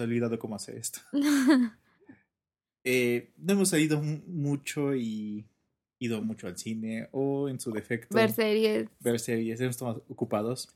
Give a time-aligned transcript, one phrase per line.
[0.00, 1.00] olvidado cómo hacer esto.
[2.84, 5.46] eh, no hemos salido mucho y
[5.98, 8.14] ido mucho al cine o en su defecto.
[8.14, 8.88] Ver series.
[9.00, 9.60] Ver series.
[9.60, 10.74] Hemos estado ocupados.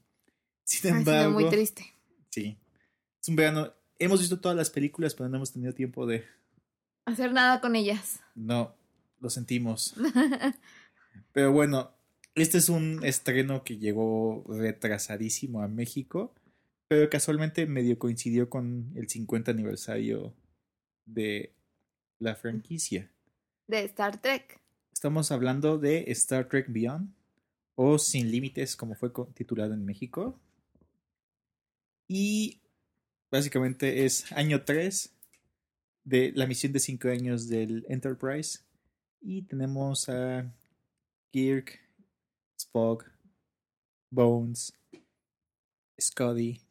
[0.65, 1.39] Sin ha embargo.
[1.39, 1.95] Sido muy triste.
[2.31, 2.57] Sí.
[3.21, 3.73] Es un verano.
[3.99, 6.25] Hemos visto todas las películas, pero no hemos tenido tiempo de.
[7.07, 8.21] Hacer nada con ellas.
[8.35, 8.75] No,
[9.21, 9.95] lo sentimos.
[11.33, 11.91] pero bueno,
[12.35, 16.35] este es un estreno que llegó retrasadísimo a México,
[16.89, 20.35] pero casualmente medio coincidió con el 50 aniversario
[21.07, 21.55] de
[22.19, 23.11] la franquicia.
[23.67, 24.61] De Star Trek.
[24.93, 27.13] Estamos hablando de Star Trek Beyond
[27.75, 30.39] o Sin Límites, como fue titulado en México.
[32.09, 32.61] Y
[33.31, 35.13] básicamente es año 3
[36.05, 38.61] de la misión de 5 años del Enterprise.
[39.21, 40.53] Y tenemos a
[41.33, 41.81] Kirk,
[42.57, 43.11] Spock,
[44.11, 44.73] Bones,
[46.01, 46.64] Scotty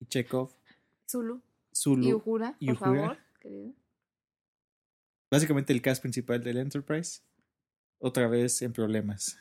[0.00, 0.52] y Chekhov.
[1.08, 1.40] Zulu.
[1.74, 2.06] Zulu.
[2.06, 3.72] Y Uhura, por favor, querido.
[5.30, 7.20] Básicamente el cast principal del Enterprise.
[7.98, 9.38] Otra vez en problemas.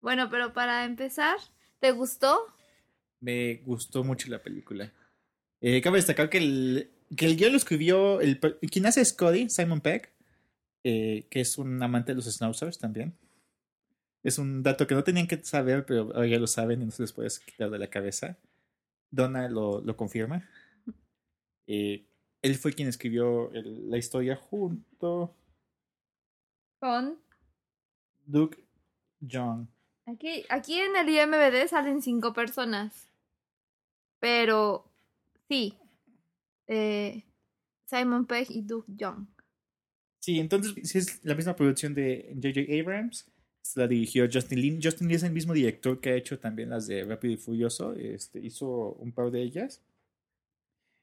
[0.00, 1.36] Bueno, pero para empezar,
[1.80, 2.38] ¿te gustó?
[3.20, 4.92] Me gustó mucho la película.
[5.60, 9.80] Eh, cabe destacar que el, que el guion lo escribió el, quien hace Scotty, Simon
[9.80, 10.12] Peck,
[10.84, 13.14] eh, que es un amante de los Schnauzers también.
[14.22, 16.90] Es un dato que no tenían que saber, pero ahora ya lo saben y no
[16.90, 18.36] se les puede quitar de la cabeza.
[19.10, 20.48] Donna lo, lo confirma.
[21.66, 22.06] Eh,
[22.42, 25.34] él fue quien escribió el, la historia junto
[26.80, 27.18] con
[28.24, 28.64] Duke
[29.20, 29.68] John.
[30.06, 33.08] Aquí, aquí en el IMBD salen cinco personas.
[34.20, 34.84] Pero
[35.48, 35.74] sí.
[36.66, 37.24] Eh,
[37.84, 39.26] Simon Pegg y Duke Young.
[40.20, 42.80] Sí, entonces sí es la misma producción de J.J.
[42.80, 43.26] Abrams.
[43.74, 44.80] La dirigió Justin Lin.
[44.82, 47.92] Justin Lin es el mismo director que ha hecho también las de Rápido y Furioso.
[47.94, 49.82] Este, hizo un par de ellas.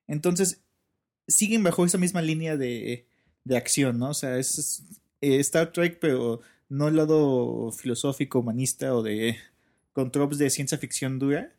[0.08, 0.62] Entonces,
[1.28, 3.08] siguen bajo esa misma línea de,
[3.44, 4.10] de acción, ¿no?
[4.10, 4.84] O sea, es
[5.22, 9.38] eh, Star Trek, pero no el lado filosófico, humanista o de
[9.94, 11.54] con tropes de ciencia ficción dura.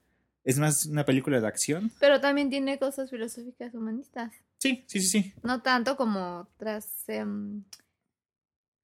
[0.45, 1.91] Es más una película de acción.
[1.99, 4.33] Pero también tiene cosas filosóficas humanistas.
[4.59, 5.33] Sí, sí, sí, sí.
[5.43, 7.65] No tanto como otras em,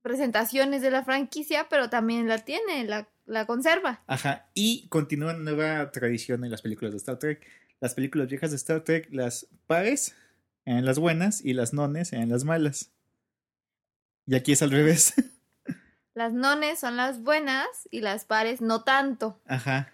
[0.03, 4.03] presentaciones de la franquicia, pero también la tiene, la, la conserva.
[4.07, 4.49] Ajá.
[4.55, 7.47] Y continúa una nueva tradición en las películas de Star Trek.
[7.81, 10.15] Las películas viejas de Star Trek, las pares
[10.65, 12.91] en las buenas y las nones en las malas.
[14.27, 15.15] Y aquí es al revés.
[16.15, 19.41] Las nones son las buenas y las pares no tanto.
[19.47, 19.91] Ajá.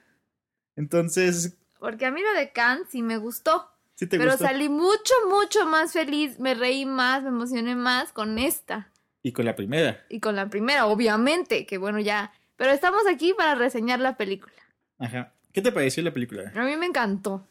[0.74, 1.56] Entonces.
[1.78, 3.70] Porque a mí lo de Khan sí me gustó.
[3.94, 4.47] Sí te pero gustó?
[4.47, 6.41] salí mucho, mucho más feliz.
[6.41, 8.91] Me reí más, me emocioné más con esta.
[9.22, 10.04] Y con la primera.
[10.08, 11.66] Y con la primera, obviamente.
[11.66, 12.32] Que bueno, ya.
[12.56, 14.54] Pero estamos aquí para reseñar la película.
[14.98, 15.34] Ajá.
[15.52, 16.52] ¿Qué te pareció la película?
[16.54, 17.46] A mí me encantó.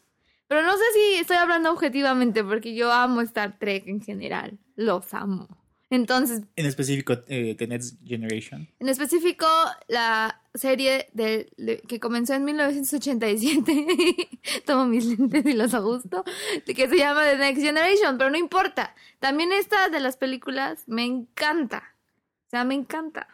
[0.46, 4.58] Pero no sé si estoy hablando objetivamente, porque yo amo Star Trek en general.
[4.76, 5.48] Los amo.
[5.90, 6.42] Entonces.
[6.56, 8.68] En específico, eh, The Next Generation.
[8.78, 9.46] En específico,
[9.88, 14.28] la serie de, de que comenzó en 1987.
[14.66, 16.24] Tomo mis lentes y los ajusto.
[16.66, 18.94] Que se llama The Next Generation, pero no importa.
[19.18, 21.94] También esta de las películas me encanta.
[22.46, 23.28] O sea, me encanta.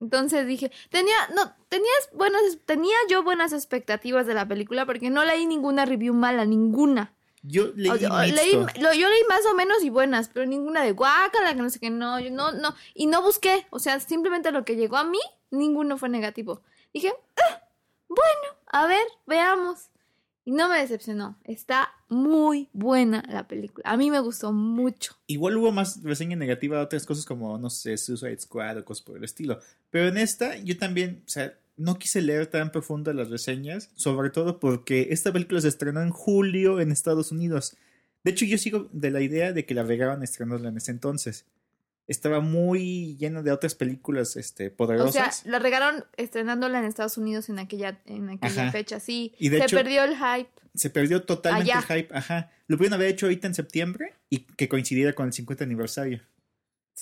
[0.00, 5.24] Entonces dije, tenía, no, tenías buenas, tenía yo buenas expectativas de la película porque no
[5.24, 7.12] leí ninguna review mala, ninguna.
[7.42, 10.92] Yo leí, o, leí lo, yo leí más o menos y buenas, pero ninguna de
[10.92, 14.52] guácala, que no sé qué, no, yo no, no, y no busqué, o sea, simplemente
[14.52, 15.20] lo que llegó a mí,
[15.50, 16.62] ninguno fue negativo.
[16.92, 17.62] Dije, ah,
[18.08, 19.88] bueno, a ver, veamos.
[20.44, 25.14] Y no me decepcionó, está muy buena la película, a mí me gustó mucho.
[25.26, 29.04] Igual hubo más reseña negativa de otras cosas como, no sé, Suicide Squad o cosas
[29.04, 29.60] por el estilo,
[29.90, 34.28] pero en esta yo también, o sea, no quise leer tan profundo las reseñas, sobre
[34.30, 37.76] todo porque esta película se estrenó en julio en Estados Unidos.
[38.22, 41.46] De hecho, yo sigo de la idea de que la regaron estrenarla en ese entonces.
[42.06, 45.08] Estaba muy llena de otras películas este, poderosas.
[45.40, 48.72] O sea, la regaron estrenándola en Estados Unidos en aquella, en aquella Ajá.
[48.72, 49.32] fecha, sí.
[49.38, 50.50] Y de se hecho- perdió el hype.
[50.74, 51.84] Se perdió totalmente Allá.
[51.88, 52.14] el hype.
[52.16, 52.50] Ajá.
[52.66, 56.20] Lo pudieron haber hecho ahorita en septiembre y que coincidiera con el 50 aniversario.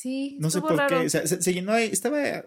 [0.00, 1.00] Sí, No sé por raro.
[1.00, 1.06] qué.
[1.06, 1.72] O sea, se, se llenó.
[1.72, 2.18] de- Estaba.
[2.18, 2.42] Hay,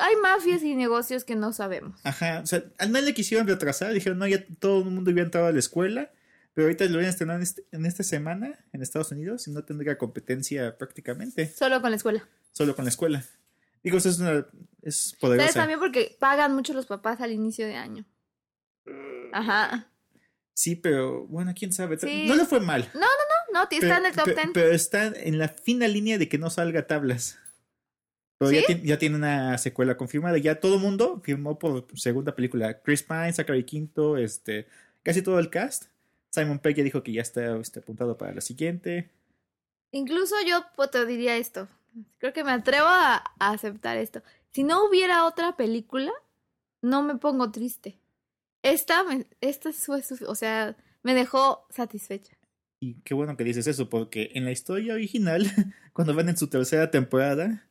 [0.00, 2.00] hay mafias y negocios que no sabemos.
[2.02, 2.40] Ajá.
[2.42, 3.92] O sea, a nadie le quisieron retrasar.
[3.92, 6.10] Dijeron, no, ya todo el mundo había entrado a la escuela.
[6.52, 9.52] Pero ahorita lo voy a estrenar en, este- en esta semana en Estados Unidos y
[9.52, 11.46] no tendría competencia prácticamente.
[11.52, 12.28] Solo con la escuela.
[12.50, 13.22] Solo con la escuela.
[13.84, 14.44] Digo, eso es, una,
[14.82, 15.16] es.
[15.54, 18.04] También porque pagan mucho los papás al inicio de año.
[19.32, 19.92] Ajá.
[20.54, 21.98] Sí, pero bueno, quién sabe.
[21.98, 22.26] Sí.
[22.26, 22.90] No le fue mal.
[22.94, 23.35] No, no, no,
[23.70, 24.48] está en el top Pe- 10.
[24.54, 27.38] Pero está en la fina línea de que no salga tablas.
[28.38, 28.66] Pero ya, ¿Sí?
[28.66, 30.36] tiene, ya tiene una secuela confirmada.
[30.38, 32.80] Ya todo el mundo firmó por segunda película.
[32.82, 34.66] Chris Pine, Zachary Quinto, este,
[35.02, 35.84] casi todo el cast.
[36.30, 39.08] Simon Pegg ya dijo que ya está este, apuntado para la siguiente.
[39.92, 41.68] Incluso yo pues, te diría esto.
[42.18, 44.22] Creo que me atrevo a, a aceptar esto.
[44.50, 46.12] Si no hubiera otra película,
[46.82, 47.98] no me pongo triste.
[48.62, 52.35] Esta, me- esta fue o sea, me dejó satisfecha.
[52.80, 55.50] Y qué bueno que dices eso, porque en la historia original,
[55.92, 57.66] cuando van en su tercera temporada,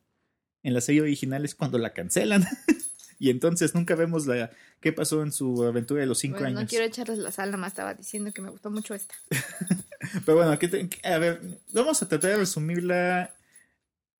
[0.64, 2.44] en la serie original es cuando la cancelan.
[3.20, 6.60] y entonces nunca vemos la qué pasó en su aventura de los cinco Bueno, no
[6.62, 6.70] años.
[6.70, 9.16] quiero echarles la sal, nomás estaba diciendo que me gustó mucho esta.
[10.26, 11.40] Pero bueno, ¿qué te- a ver,
[11.72, 13.34] vamos a tratar de resumirla.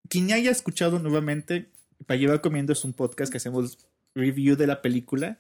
[0.08, 1.70] Quien ya haya escuchado nuevamente,
[2.06, 3.80] para llevar comiendo es un podcast que hacemos
[4.14, 5.40] review de la película,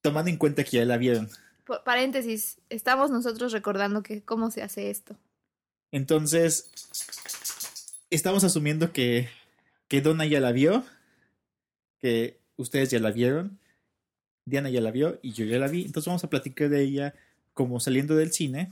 [0.00, 1.28] tomando en cuenta que ya la vieron.
[1.68, 5.16] Por- paréntesis, estamos nosotros recordando que cómo se hace esto.
[5.92, 6.70] Entonces,
[8.10, 9.28] estamos asumiendo que,
[9.86, 10.84] que Donna ya la vio,
[12.00, 13.58] que ustedes ya la vieron,
[14.46, 15.82] Diana ya la vio y yo ya la vi.
[15.84, 17.14] Entonces vamos a platicar de ella
[17.52, 18.70] como saliendo del cine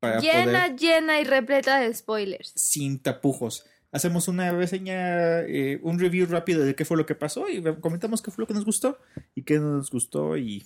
[0.00, 2.52] para Llena, poder, llena y repleta de spoilers.
[2.56, 3.66] sin tapujos.
[3.92, 8.20] Hacemos una reseña, eh, un review rápido de qué fue lo que pasó y comentamos
[8.22, 8.98] qué fue lo que nos gustó
[9.34, 10.64] y qué no nos gustó y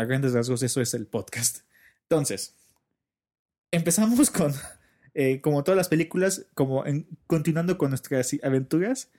[0.00, 1.58] a grandes rasgos eso es el podcast.
[2.02, 2.54] Entonces,
[3.70, 4.52] empezamos con,
[5.14, 9.10] eh, como todas las películas, como en- continuando con nuestras aventuras,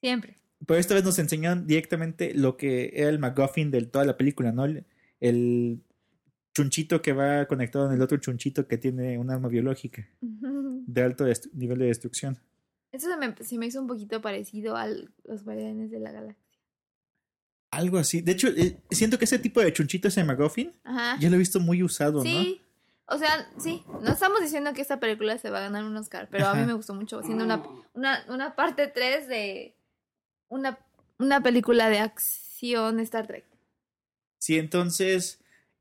[0.00, 0.38] Siempre.
[0.66, 4.52] pero esta vez nos enseñaron directamente lo que era el MacGuffin de toda la película,
[4.52, 4.64] ¿no?
[4.64, 4.84] El,
[5.20, 5.80] el
[6.54, 11.24] chunchito que va conectado en el otro chunchito que tiene un arma biológica de alto
[11.54, 12.38] nivel de destrucción.
[12.90, 16.41] Eso se me, se me hizo un poquito parecido a los Guardianes de la Galaxia.
[17.72, 18.20] Algo así.
[18.20, 21.18] De hecho, eh, siento que ese tipo de chunchito, ese MacGuffin, Ajá.
[21.18, 22.24] yo lo he visto muy usado, ¿no?
[22.24, 22.60] Sí.
[23.06, 26.28] O sea, sí, no estamos diciendo que esta película se va a ganar un Oscar,
[26.30, 27.62] pero a mí me gustó mucho, siendo una,
[27.94, 29.74] una, una parte 3 de
[30.48, 30.78] una,
[31.18, 33.44] una película de acción Star Trek.
[34.38, 35.40] Sí, entonces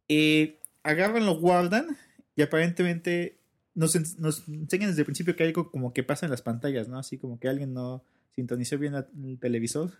[0.09, 1.95] eh, agarran, lo guardan
[2.35, 3.37] y aparentemente
[3.75, 6.41] nos, en- nos enseñan desde el principio que hay algo como que pasa en las
[6.41, 6.97] pantallas, ¿no?
[6.99, 8.03] Así como que alguien no
[8.35, 9.91] sintonizó bien el televisor.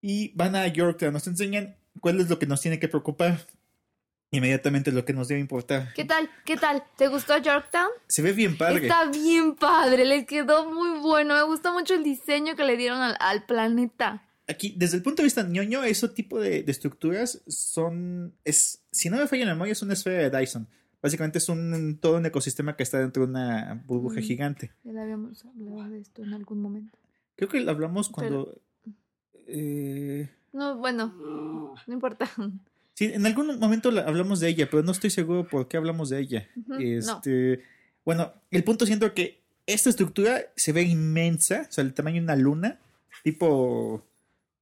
[0.00, 3.46] Y van a Yorktown, nos enseñan cuál es lo que nos tiene que preocupar.
[4.30, 5.92] Inmediatamente lo que nos debe importar.
[5.94, 6.28] ¿Qué tal?
[6.44, 6.84] ¿Qué tal?
[6.98, 7.88] ¿Te gustó Yorktown?
[8.08, 8.82] Se ve bien padre.
[8.82, 11.34] Está bien padre, le quedó muy bueno.
[11.34, 14.22] Me gustó mucho el diseño que le dieron al, al planeta.
[14.46, 18.34] Aquí, desde el punto de vista ñoño, ese tipo de, de estructuras son.
[18.44, 20.68] Es, si no me falla la memoria, es una esfera de Dyson.
[21.00, 24.22] Básicamente es un todo un ecosistema que está dentro de una burbuja Mm.
[24.24, 24.72] gigante.
[24.84, 26.98] Ya habíamos hablado de esto en algún momento.
[27.36, 28.60] Creo que lo hablamos cuando.
[29.48, 31.12] Eh, No, bueno,
[31.86, 32.30] no importa.
[32.94, 36.10] sí, en algún momento la- hablamos de ella, pero no estoy seguro por qué hablamos
[36.10, 36.48] de ella.
[36.78, 37.62] Este,
[38.04, 42.22] Bueno, el punto siento que esta estructura se ve inmensa, o sea, el tamaño de
[42.22, 42.78] una luna,
[43.22, 44.02] tipo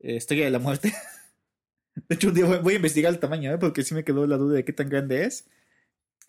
[0.00, 0.92] eh, Estrella de la Muerte.
[2.08, 3.58] De hecho, un día voy, a investigar el tamaño, ¿eh?
[3.58, 5.46] porque sí me quedó la duda de qué tan grande es.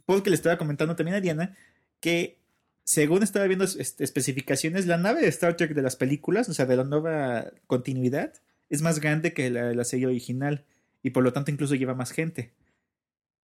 [0.06, 1.58] Porque le estaba comentando también a Diana
[2.00, 2.38] que,
[2.86, 6.78] según estaba viendo especificaciones, la nave de Star Trek de las películas, o sea, de
[6.78, 8.32] la nueva continuidad,
[8.70, 10.66] es más grande que la la serie original
[11.04, 12.54] y por lo tanto incluso lleva más gente.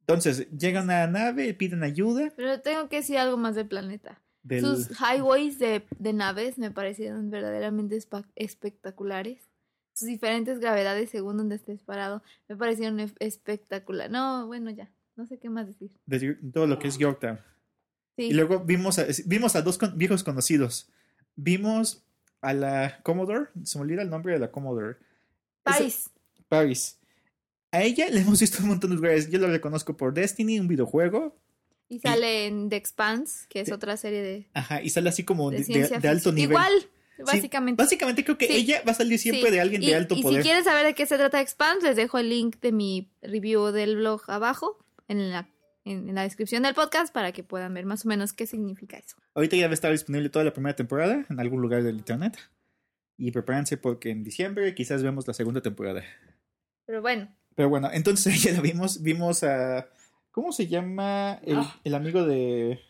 [0.01, 2.33] Entonces, llegan a la nave, piden ayuda.
[2.37, 4.21] Pero tengo que decir algo más del planeta.
[4.43, 4.61] Del...
[4.61, 7.97] Sus highways de, de naves me parecieron verdaderamente
[8.35, 9.39] espectaculares.
[9.95, 14.11] Sus diferentes gravedades según donde estés parado me parecieron espectacular.
[14.11, 14.91] No, bueno, ya.
[15.15, 15.91] No sé qué más decir.
[16.07, 17.39] de todo lo que es Yorktown.
[18.17, 18.25] Sí.
[18.25, 20.91] Y luego vimos a, vimos a dos con- viejos conocidos.
[21.37, 22.03] Vimos
[22.41, 24.97] a la Commodore, se me olvida el nombre de la Commodore.
[25.63, 26.11] Paris.
[26.49, 26.99] Paris.
[27.71, 29.31] A ella le hemos visto en un montón de lugares.
[29.31, 31.37] Yo la reconozco por Destiny, un videojuego.
[31.89, 35.51] Y sale en The Expanse, que es otra serie de, Ajá, y sale así como
[35.51, 35.59] de
[36.09, 36.51] alto nivel.
[36.53, 36.73] Igual,
[37.19, 37.83] Sí, básicamente.
[37.83, 38.55] básicamente creo que Sí.
[38.55, 39.55] ella va a salir siempre Sí.
[39.55, 40.41] de alguien y, de alto y poder.
[40.43, 43.67] si quieren saber de qué se trata Expanse, les dejo el link de mi review
[43.73, 44.79] del blog abajo,
[45.09, 45.47] en la,
[45.85, 48.97] en, en la descripción del podcast, para que puedan ver más o menos qué significa
[48.97, 49.17] eso.
[49.35, 52.39] Ahorita ya va a estar disponible toda la primera temporada en algún lugar del internet.
[53.17, 56.03] Y prepárense porque en diciembre quizás vemos la segunda temporada.
[56.87, 59.03] Pero bueno, Pero bueno, entonces ya la vimos.
[59.03, 59.89] Vimos a.
[60.31, 62.81] ¿Cómo se llama el, el amigo de.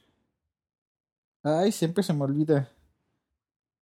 [1.43, 2.71] Ay, siempre se me olvida.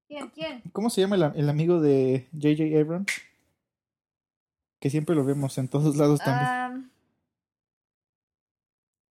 [0.08, 0.28] ¿quién?
[0.30, 0.62] ¿Quién?
[0.72, 2.80] ¿Cómo se llama el, el amigo de J.J.
[2.80, 3.12] Abrams?
[4.80, 6.46] Que siempre lo vemos en todos lados también.
[6.48, 6.82] Ah,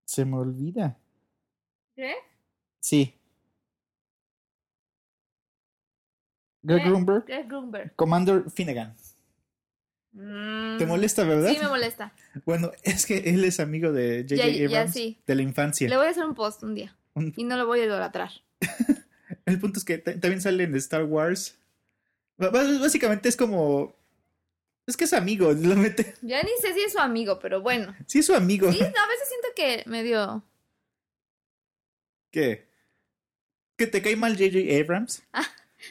[0.06, 0.98] Se me olvida.
[1.94, 2.14] ¿Qué?
[2.80, 3.14] Sí.
[6.68, 7.24] Greg Greg- Grunberg.
[7.26, 7.94] Greg Grunberg.
[7.96, 8.94] Commander Finnegan.
[10.12, 11.50] ¿Te molesta, verdad?
[11.50, 11.54] Mm.
[11.54, 12.12] Sí, me molesta.
[12.44, 14.48] Bueno, es que él es amigo de J.J.
[14.48, 15.18] Ya- ya Abrams sí.
[15.26, 15.88] de la infancia.
[15.88, 16.96] Le voy a hacer un post un día.
[17.14, 18.30] Un- Y no lo voy a idolatrar.
[19.46, 21.56] El punto es que ta- también sale en Star Wars
[22.36, 23.94] Básicamente es como.
[24.86, 26.14] Es que es amigo, lo mete.
[26.22, 27.94] Ya ni sé si es su amigo, pero bueno.
[28.06, 28.70] Sí, es su amigo.
[28.72, 30.42] Sí, a veces siento que medio...
[32.30, 32.68] ¿Qué?
[33.76, 34.58] ¿Que te cae mal J.J.
[34.80, 35.22] Abrams?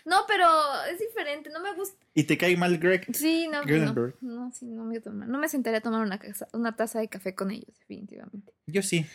[0.05, 0.45] No, pero
[0.91, 1.97] es diferente, no me gusta.
[2.13, 3.05] ¿Y te cae mal Greg?
[3.15, 6.47] Sí, no, no, no, sí, no me, toma- no me sentaría a tomar una, casa-
[6.53, 8.53] una taza de café con ellos, definitivamente.
[8.65, 9.05] Yo sí.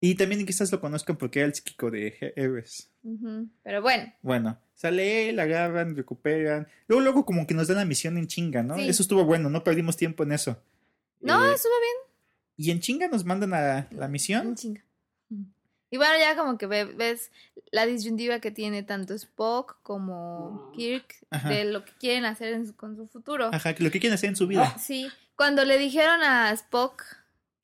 [0.00, 2.90] Y también quizás lo conozcan porque era el psíquico de He- Heres.
[3.02, 6.68] Ujú, Pero bueno, Bueno, sale él, agarran, recuperan.
[6.88, 8.76] Luego, luego como que nos dan la misión en chinga, ¿no?
[8.76, 8.88] Sí.
[8.88, 10.62] Eso estuvo bueno, no perdimos tiempo en eso.
[11.20, 12.12] no, Eh, estuvo bien.
[12.56, 14.54] y en chinga nos mandan a la En misión.
[14.56, 14.84] chinga.
[15.94, 17.30] Y bueno, ya como que ve- ves
[17.70, 21.48] la disyuntiva que tiene tanto Spock como Kirk Ajá.
[21.50, 23.50] de lo que quieren hacer en su- con su futuro.
[23.52, 24.76] Ajá, que lo que quieren hacer en su vida.
[24.76, 27.00] Sí, cuando le dijeron a Spock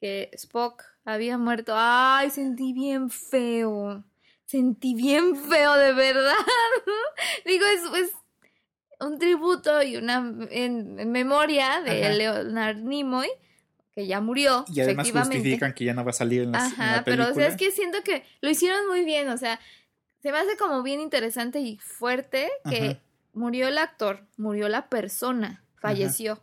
[0.00, 4.04] que Spock había muerto, ay, sentí bien feo.
[4.44, 6.34] Sentí bien feo, de verdad.
[7.44, 8.10] Digo, es, es
[9.00, 10.18] un tributo y una
[10.52, 12.12] en, en memoria de Ajá.
[12.14, 13.28] Leonard Nimoy,
[13.94, 16.80] que ya murió, Y además justifican que ya no va a salir en, las- en
[16.80, 17.30] Ajá, la pero película.
[17.30, 19.58] o sea, es que siento que lo hicieron muy bien, o sea,
[20.22, 23.00] se me hace como bien interesante y fuerte que Ajá.
[23.32, 26.40] murió el actor, murió la persona, falleció.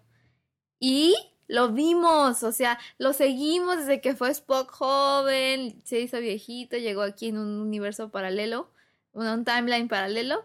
[0.79, 1.15] Y
[1.47, 7.01] lo vimos, o sea, lo seguimos desde que fue Spock joven, se hizo viejito, llegó
[7.03, 8.69] aquí en un universo paralelo,
[9.13, 10.43] un, timeline paralelo,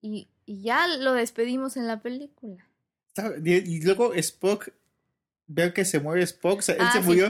[0.00, 2.66] y, y ya lo despedimos en la película.
[3.44, 4.70] Y luego Spock,
[5.54, 7.04] ver que se muere Spock, o sea, él Ah, se sí.
[7.06, 7.26] murió.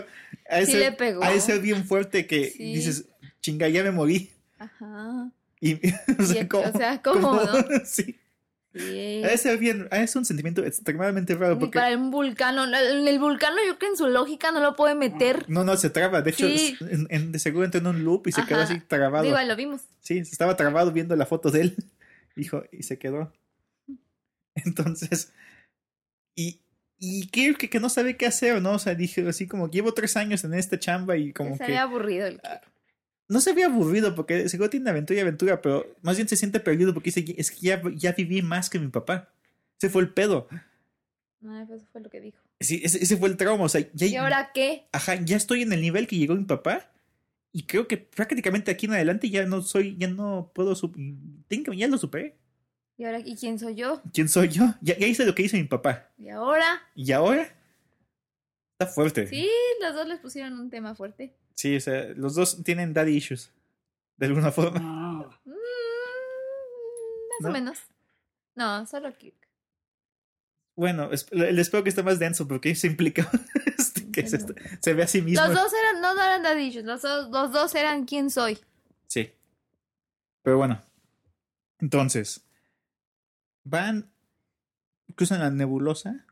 [0.48, 1.22] A Sí ese, le pegó.
[1.22, 2.74] a ese bien fuerte que Sí.
[2.74, 3.04] dices,
[3.40, 4.30] chinga, ya me morí.
[4.58, 5.30] Ajá.
[5.60, 5.74] Y,
[6.18, 6.64] o sea, Y- ¿cómo?
[6.68, 7.52] o sea, ¿cómo, no?
[7.84, 8.16] sí.
[8.74, 9.22] Sí.
[9.22, 11.78] A ese bien, a ese un sentimiento extremadamente raro porque...
[11.78, 12.64] para un vulcano.
[12.64, 15.44] En el vulcano yo creo que en su lógica no lo puede meter.
[15.50, 16.22] No, no, se traba.
[16.22, 16.78] De hecho, Sí.
[16.80, 18.72] en- en- de seguro entró en un loop y se quedó Ajá.
[18.72, 19.36] así trabado.
[19.36, 19.82] Ahí lo vimos.
[20.00, 21.76] Sí, estaba trabado viendo la foto de él.
[22.34, 23.30] Dijo, y se quedó.
[24.54, 25.32] Entonces,
[26.34, 26.60] y,
[27.04, 28.74] y que, que no sabe qué hacer, ¿no?
[28.74, 31.64] O sea, dije así como, llevo tres años en esta chamba y como se que...
[31.64, 32.40] había aburrido el
[33.26, 36.60] No se ve aburrido porque seguro tiene aventura y aventura, pero más bien se siente
[36.60, 39.28] perdido porque dice, es que ya, ya viví más que mi papá.
[39.78, 40.46] Ese fue el pedo.
[41.40, 42.38] No, pues eso fue lo que dijo.
[42.60, 43.64] Sí, ese, ese fue el trauma.
[43.64, 44.86] O sea, ya, ¿Y ahora qué?
[44.92, 46.88] Ajá, ya estoy en el nivel que llegó mi papá.
[47.50, 50.76] Y creo que prácticamente aquí en adelante ya no soy, ya no puedo,
[51.48, 52.36] ya lo superé.
[52.96, 54.00] ¿Y ahora y quién soy yo?
[54.12, 54.64] ¿Quién soy yo?
[54.80, 56.10] Ya, ya hice lo que hizo mi papá.
[56.18, 56.82] ¿Y ahora?
[56.94, 57.48] ¿Y ahora?
[58.78, 59.26] Está fuerte.
[59.26, 59.48] Sí,
[59.80, 61.34] los dos les pusieron un tema fuerte.
[61.54, 63.50] Sí, o sea, los dos tienen daddy issues.
[64.16, 64.80] De alguna forma.
[65.44, 65.54] Mm,
[67.30, 67.48] más ¿No?
[67.48, 67.78] o menos.
[68.54, 69.34] No, solo Kirk.
[70.76, 73.28] Bueno, es- el espero que esté más denso porque se implica
[73.78, 75.44] este, que se, ve a sí mismo.
[75.46, 78.58] Los dos eran, no, no eran daddy issues, los, dos- los dos eran quién soy.
[79.06, 79.32] Sí.
[80.42, 80.80] Pero bueno.
[81.80, 82.44] Entonces.
[83.64, 84.12] Van.
[85.14, 86.26] Cruzan la nebulosa.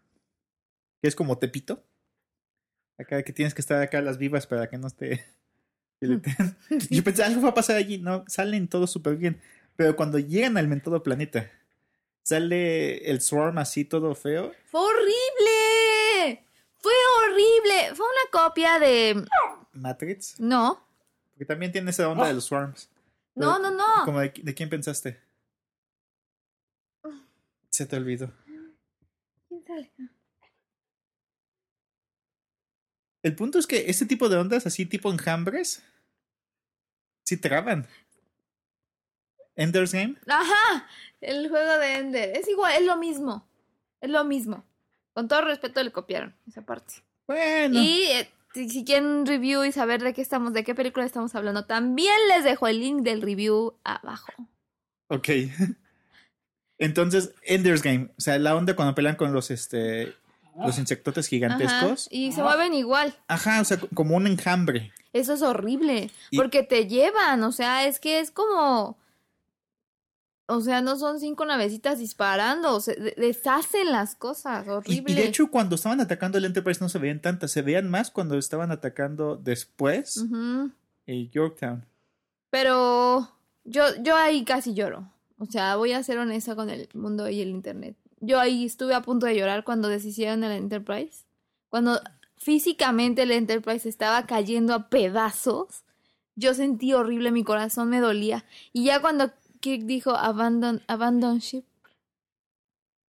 [1.03, 1.85] Que es como Tepito.
[2.99, 5.25] Acá que tienes que estar acá a las vivas para que no te.
[6.01, 6.57] fileten.
[6.91, 7.99] Yo pensé, algo va a pasar allí.
[7.99, 9.41] No, salen todos súper bien.
[9.77, 11.51] Pero cuando llegan al mentado planeta.
[12.23, 14.53] Sale el swarm así todo feo.
[14.67, 16.45] ¡Fue horrible!
[16.77, 17.95] ¡Fue horrible!
[17.95, 19.25] Fue una copia de...
[19.73, 20.39] Matrix.
[20.39, 20.87] No,
[21.31, 22.91] Porque también tiene esa onda de los swarms.
[23.35, 24.05] no, no, no.
[24.05, 25.19] Como de, ¿de quién pensaste?
[27.81, 28.31] Se te olvidó.
[29.49, 29.91] ¿Quién sale?
[33.23, 35.83] El punto es que este tipo de ondas, así tipo enjambres,
[37.25, 37.89] sí traban.
[39.57, 40.17] Ender's Game.
[40.27, 40.87] Ajá,
[41.23, 42.37] el juego de Ender.
[42.37, 43.49] Es igual, es lo mismo.
[44.03, 44.63] Es lo mismo.
[45.15, 46.97] Con todo respeto le copiaron esa parte.
[47.27, 47.81] Bueno.
[47.81, 51.35] Y eh, si, quieren un review y saber de qué estamos, de qué película estamos
[51.35, 54.33] hablando, también les dejo el link del review abajo.
[55.09, 55.29] Ok.
[56.81, 58.09] Entonces, Ender's Game.
[58.19, 60.15] O sea, la onda cuando pelean con los este
[60.65, 62.09] los insectotes Ajá, gigantescos.
[62.11, 63.15] y se mueven igual.
[63.29, 64.93] Ajá, o sea, como un enjambre.
[65.13, 66.11] Eso es horrible.
[66.31, 68.99] Y- Porque te llevan, o sea, es que es como.
[70.47, 75.13] O sea, no son cinco navecitas disparando, se de- deshacen las cosas, horrible.
[75.13, 78.11] y de hecho, cuando estaban atacando el Enterprise no se veían tantas, se veían más
[78.11, 80.25] cuando estaban atacando después
[81.07, 81.87] eh, Yorktown.
[82.51, 83.31] Pero
[83.65, 85.09] yo, yo ahí casi lloro.
[85.41, 87.97] O sea, voy a ser honesta con el mundo y el internet.
[88.21, 91.25] Yo ahí estuve a punto de llorar cuando deshicieron el Enterprise.
[91.71, 91.99] Cuando
[92.37, 95.85] físicamente el Enterprise estaba cayendo a pedazos.
[96.37, 98.45] Yo sentí horrible, mi corazón me dolía.
[98.75, 101.65] Y ya cuando Kirk dijo abandon, abandon ship.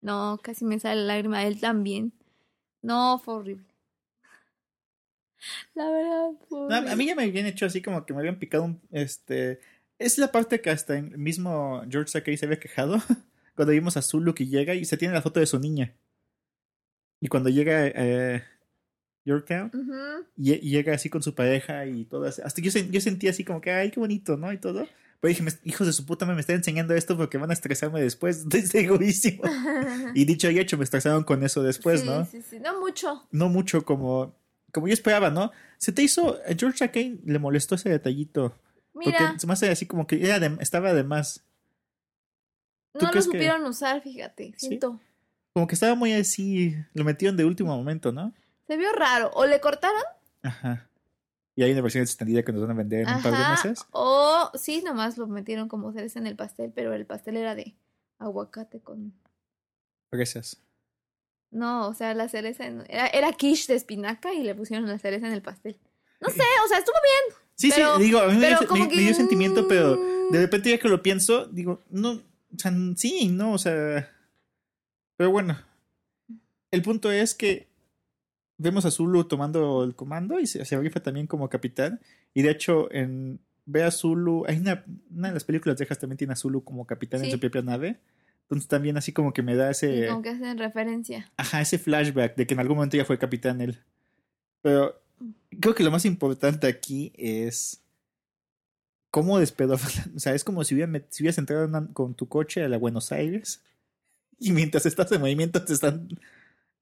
[0.00, 2.12] No, casi me sale la lágrima, él también.
[2.80, 3.66] No, fue horrible.
[5.74, 8.38] La verdad, fue No, a mí ya me habían hecho así como que me habían
[8.38, 9.58] picado un, este...
[10.00, 12.96] Es la parte que hasta el mismo George Takei se había quejado.
[13.54, 15.94] cuando vimos a Zulu que llega y se tiene la foto de su niña.
[17.20, 18.42] Y cuando llega eh,
[19.26, 19.70] Yorktown,
[20.36, 22.40] y, y llega así con su pareja y todo así.
[22.42, 24.50] Hasta yo, yo sentí así como que, ay, qué bonito, ¿no?
[24.52, 24.86] Y todo.
[25.20, 27.52] Pero dije, "Me- hijos de su puta madre, me están enseñando esto porque van a
[27.52, 28.46] estresarme después.
[28.52, 29.42] Estoy egoísimo.
[30.14, 32.24] Y dicho y hecho, me estresaron con eso después, sí, ¿no?
[32.24, 33.28] Sí, sí, no mucho.
[33.30, 34.34] No mucho como,
[34.72, 35.52] como yo esperaba, ¿no?
[35.76, 38.56] Se te hizo, a George Kane le molestó ese detallito.
[38.94, 41.44] Mira, Porque se me hace así como que era de- estaba de más.
[42.92, 44.66] ¿tú no lo que- supieron usar, fíjate, ¿Sí?
[44.68, 45.00] siento.
[45.52, 48.32] Como que estaba muy así, lo metieron de último momento, ¿no?
[48.66, 49.30] Se vio raro.
[49.34, 50.02] O le cortaron,
[50.42, 50.86] Ajá.
[51.56, 53.50] Y hay una versión extendida que nos van a vender en un par de ajá,
[53.50, 53.84] meses.
[53.90, 57.74] o sí, nomás lo metieron como cereza en el pastel, pero el pastel era de
[58.18, 59.12] aguacate con...
[60.10, 60.62] Gracias.
[61.50, 64.98] No, o sea, la cereza en- era, era quiche de espinaca y le pusieron la
[64.98, 65.78] cereza en el pastel.
[66.20, 67.39] No sé, o sea, estuvo bien.
[67.60, 70.32] Sí, Pero- sí, digo, a mí me, dio- me- que, me dio sentimiento, pero mm.
[70.32, 74.10] de repente ya que lo pienso, digo, no, o sea, sí, no, o sea,
[75.18, 75.58] pero bueno,
[76.70, 77.68] el punto es que
[78.56, 82.00] vemos a Zulu tomando el comando y se, se rifa también como capitán,
[82.32, 84.82] y de hecho, en ve a Zulu, hay una,
[85.14, 88.00] una de las películas de también tiene a Zulu como capitán en su propia nave,
[88.44, 91.30] entonces también así como que me da Sí, ese, como que hacen referencia.
[91.36, 93.78] ajá, ese flashback de que en algún momento ya fue capitán él,
[94.62, 95.00] pero
[95.58, 97.80] creo que lo más importante aquí es
[99.10, 99.76] cómo despedó.
[100.16, 102.68] O sea, es como si hubieras, si hubieras entrado en una- con tu coche a
[102.68, 103.62] la Buenos Aires
[104.38, 106.08] y mientras estás en movimiento te están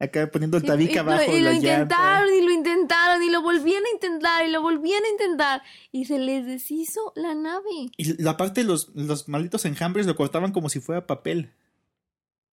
[0.01, 1.33] acá poniendo el tabique y, lo- abajo.
[1.37, 1.71] y lo la llanta.
[1.83, 6.05] intentaron y lo intentaron y lo volvían a intentar y lo volvían a intentar y
[6.05, 7.91] se les deshizo la nave.
[7.97, 11.51] Y la parte de los, los malditos enjambres lo cortaban como si fuera papel.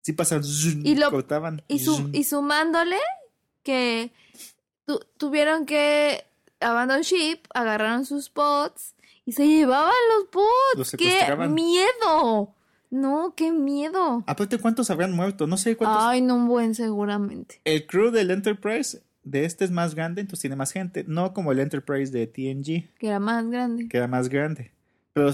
[0.02, 0.42] Sí pasan.
[0.84, 1.64] Y lo- cortaban.
[1.68, 2.98] Y, su, y sumándole
[3.64, 4.12] que
[4.86, 6.24] tu- tuvieron que
[6.60, 8.96] abandonar ship, agarraron sus pods
[9.26, 10.78] y se llevaban los pods.
[10.78, 12.54] Los ¡Qué miedo!
[12.92, 14.24] No, qué miedo.
[14.28, 15.48] Aparte, ¿cuántos habrán muerto?
[15.48, 16.02] No sé cuántos.
[16.02, 17.60] Ay, no, un buen seguramente.
[17.66, 21.04] El crew del Enterprise de este es más grande, entonces tiene más gente.
[21.08, 23.90] No como el Enterprise de TNG, Que era más grande.
[23.90, 24.72] que era más grande.
[25.14, 25.34] Pero ah,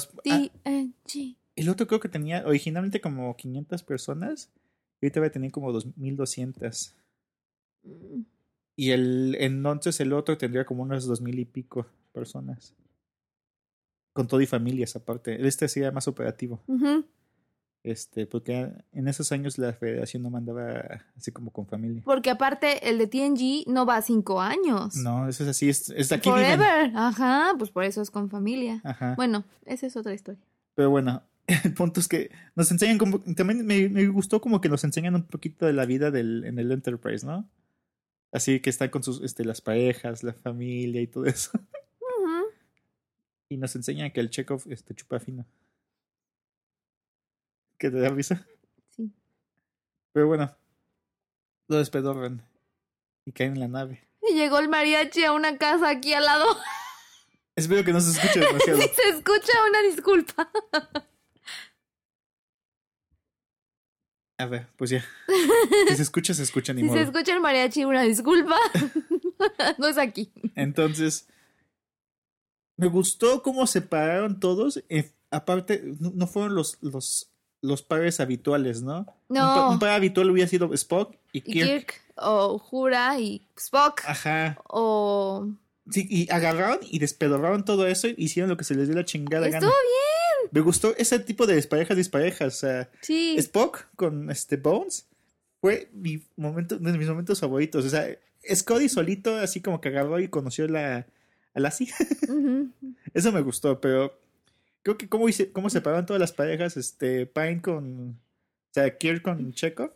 [0.63, 1.35] TNG.
[1.55, 4.49] el otro creo que tenía originalmente como 500 personas.
[5.01, 6.95] Y ahorita va a tener como 2200.
[7.83, 8.21] Mm.
[8.81, 12.73] Y el entonces el otro tendría como unos 2000 y pico personas.
[14.11, 15.47] Con todo y familias aparte.
[15.47, 16.63] Este sería más operativo.
[17.83, 22.01] Este, porque en esos años la federación no mandaba así como con familia.
[22.03, 24.95] Porque aparte el de TNG no va a cinco años.
[24.95, 26.57] No, eso es así, es, es aquí viven.
[26.57, 26.91] Forever.
[26.95, 28.81] Ajá, pues por eso es con familia.
[28.83, 29.13] Ajá.
[29.15, 30.41] Bueno, esa es otra historia.
[30.73, 31.21] Pero bueno,
[31.63, 33.19] el punto es que nos enseñan como.
[33.19, 36.57] También me, me gustó como que nos enseñan un poquito de la vida del, en
[36.57, 37.47] el Enterprise, ¿no?
[38.31, 41.51] Así que están con sus, este, las parejas, la familia y todo eso.
[43.49, 45.45] Y nos enseñan que el Chekhov este, chupa fino.
[47.77, 48.47] ¿Que te da risa?
[48.95, 49.11] Sí.
[50.13, 50.55] Pero bueno,
[51.67, 52.47] lo despedorran
[53.25, 54.07] y caen en la nave.
[54.21, 56.45] Y llegó el mariachi a una casa aquí al lado.
[57.57, 58.81] Espero que no se escuche demasiado.
[58.81, 60.49] Si se escucha, una disculpa.
[64.41, 65.05] A ver, pues ya.
[65.89, 66.97] Si se escucha, se escucha ni Si modo.
[66.97, 68.57] se escucha el mariachi, una disculpa.
[69.77, 70.31] no es aquí.
[70.55, 71.27] Entonces,
[72.77, 74.83] me gustó cómo se pararon todos.
[74.89, 77.29] eh, aparte, no, no fueron los, los,
[77.61, 78.99] los pares habituales, ¿no?
[78.99, 79.71] Un, pa- No.
[79.71, 81.67] un par habitual hubiera sido Spock y Y Kirk.
[81.67, 84.57] Kirk, o Jura, y Spock, Ajá.
[84.67, 85.47] o...
[85.89, 89.03] Sí, y agarraron y despedorraron todo eso y hicieron lo que se les dio la
[89.03, 89.73] chingada Estuvo gana.
[90.51, 92.55] Me gustó ese tipo de desparejas, disparejas.
[92.55, 93.35] O sea, Sí.
[93.37, 95.07] Spock con este Bones
[95.59, 97.85] fue mi momento, uno de mis momentos favoritos.
[97.85, 98.07] O sea,
[98.53, 101.05] Scotty solito, así como que agarró y conoció la,
[101.53, 101.89] a Lassie.
[102.29, 102.69] Ujú.
[103.13, 104.17] Eso me gustó, pero
[104.83, 109.21] creo que cómo, hice, cómo separaron todas las parejas, este, Pine con, o sea, Kirk
[109.21, 109.91] con Chekhov.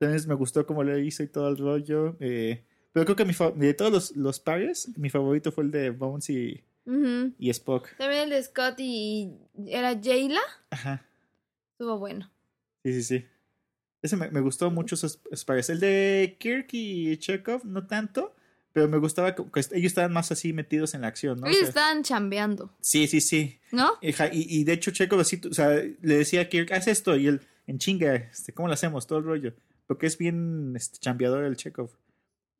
[0.00, 2.16] Entonces me gustó cómo lo hizo y todo el rollo.
[2.20, 5.90] eh, pero creo que mi de todos los, los pares, mi favorito fue el de
[5.90, 7.96] Bones y, Y Spock.
[7.96, 9.32] También el de Scott y...
[9.66, 10.40] ¿Era Jayla?
[10.70, 11.06] Ajá.
[11.72, 12.30] Estuvo bueno.
[12.82, 13.26] Sí, sí, sí.
[14.02, 15.70] Ese me, me gustó mucho esos, pares.
[15.70, 18.34] El de Kirk y Chekhov, no tanto.
[18.74, 21.46] Pero me gustaba que ellos estaban más así metidos en la acción, ¿no?
[21.46, 23.60] O Ellos sea, estaban chambeando, sí, sí, sí.
[23.70, 23.92] ¿no?
[24.02, 27.14] Y, y de hecho, Chekhov así, o sea, le decía a Kirk, haz esto.
[27.16, 29.06] Y él, en chinga, este, ¿cómo lo hacemos?
[29.06, 29.54] Todo el rollo.
[29.86, 31.90] Porque es bien este, chambeador el Chekhov.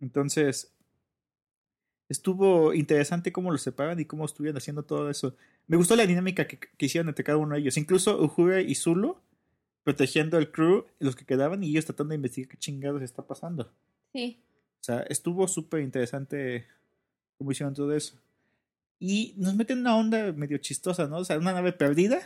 [0.00, 0.72] Entonces,
[2.08, 5.36] estuvo interesante cómo los separan y cómo estuvieron haciendo todo eso.
[5.66, 7.76] Me gustó la dinámica que, que hicieron entre cada uno de ellos.
[7.76, 9.18] Incluso Uhura y Zulu
[9.84, 13.70] protegiendo al crew, los que quedaban, y ellos tratando de investigar qué chingados está pasando.
[14.12, 14.40] Sí.
[14.80, 16.66] O sea, estuvo súper interesante
[17.36, 18.18] cómo hicieron todo eso.
[18.98, 21.18] Y nos meten en una onda medio chistosa, ¿no?
[21.18, 22.20] O sea, una nave perdida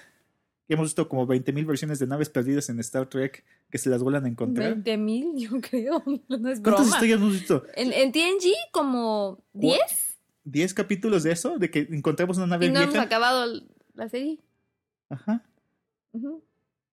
[0.69, 4.25] hemos visto como 20.000 versiones de naves perdidas en Star Trek que se las vuelan
[4.25, 4.75] a encontrar.
[4.75, 6.03] 20 mil, yo creo.
[6.29, 7.65] No es ¿Cuántas historias hemos visto?
[7.75, 9.81] En, en TNG, como 10.
[10.45, 11.59] ¿10 capítulos de eso?
[11.59, 13.63] De que encontramos una nave Y no hemos acabado
[13.95, 14.39] la serie.
[15.11, 15.43] Ajá.
[16.13, 16.43] Ujú.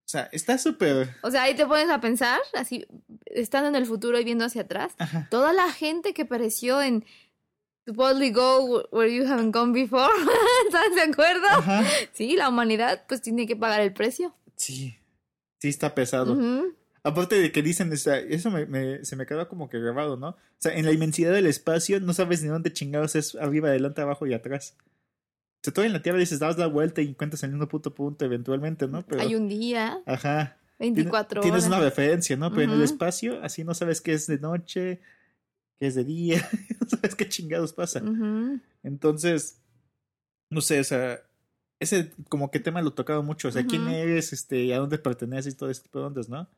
[0.06, 1.16] O sea, está súper.
[1.22, 2.86] O sea, ahí te pones a pensar, así,
[3.26, 5.26] estando en el futuro y viendo hacia atrás, Ajá.
[5.30, 7.04] toda la gente que pereció en
[7.86, 10.12] Boldly Go Where You Haven't Gone Before,
[10.66, 11.46] ¿estás de acuerdo?
[11.50, 11.84] Ajá.
[12.12, 14.34] Sí, la humanidad pues tiene que pagar el precio.
[14.56, 14.96] Sí.
[15.58, 16.36] Sí, está pesado.
[17.02, 20.16] Aparte de que dicen, o sea, eso me, me- se me quedó como que grabado,
[20.16, 20.30] ¿no?
[20.30, 24.00] O sea, en la inmensidad del espacio no sabes ni dónde chingados es arriba, adelante,
[24.02, 24.74] abajo y atrás.
[24.80, 27.94] O sea, todo en la Tierra dices, das la vuelta y encuentras el mismo puto
[27.94, 29.04] punto eventualmente, ¿no?
[29.06, 30.56] Pero, Hay un día, Ajá.
[30.78, 31.78] Tiene- 24 Tienes horas.
[31.78, 32.50] una referencia, ¿no?
[32.50, 35.00] Pero en el espacio, así no sabes qué es de noche,
[35.78, 36.48] qué es de día,
[36.80, 38.02] no sabes qué chingados pasa.
[38.82, 39.62] Entonces,
[40.50, 41.20] no sé, o sea,
[41.78, 45.54] ese como que tema lo tocaba mucho, o sea, quién eres, este, a dónde perteneces
[45.54, 46.48] y todo este tipo de ondas, ¿no?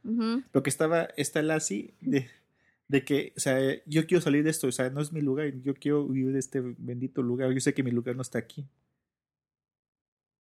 [0.53, 2.29] Lo que estaba, está Lassie de,
[2.89, 5.53] de que, o sea, yo quiero salir de esto, o sea, no es mi lugar,
[5.63, 8.67] yo quiero vivir de este bendito lugar, yo sé que mi lugar no está aquí.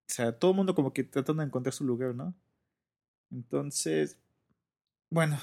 [0.08, 2.36] O sea, todo el mundo como que tratando de encontrar su lugar, ¿no?
[3.32, 4.20] Entonces,
[5.10, 5.40] bueno,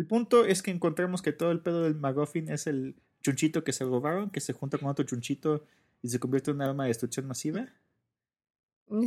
[0.00, 3.74] el punto es que encontramos que todo el pedo del McGuffin es el chunchito que
[3.74, 5.66] se robaron, que se junta con otro chunchito
[6.00, 7.68] y se convierte en un arma de destrucción masiva.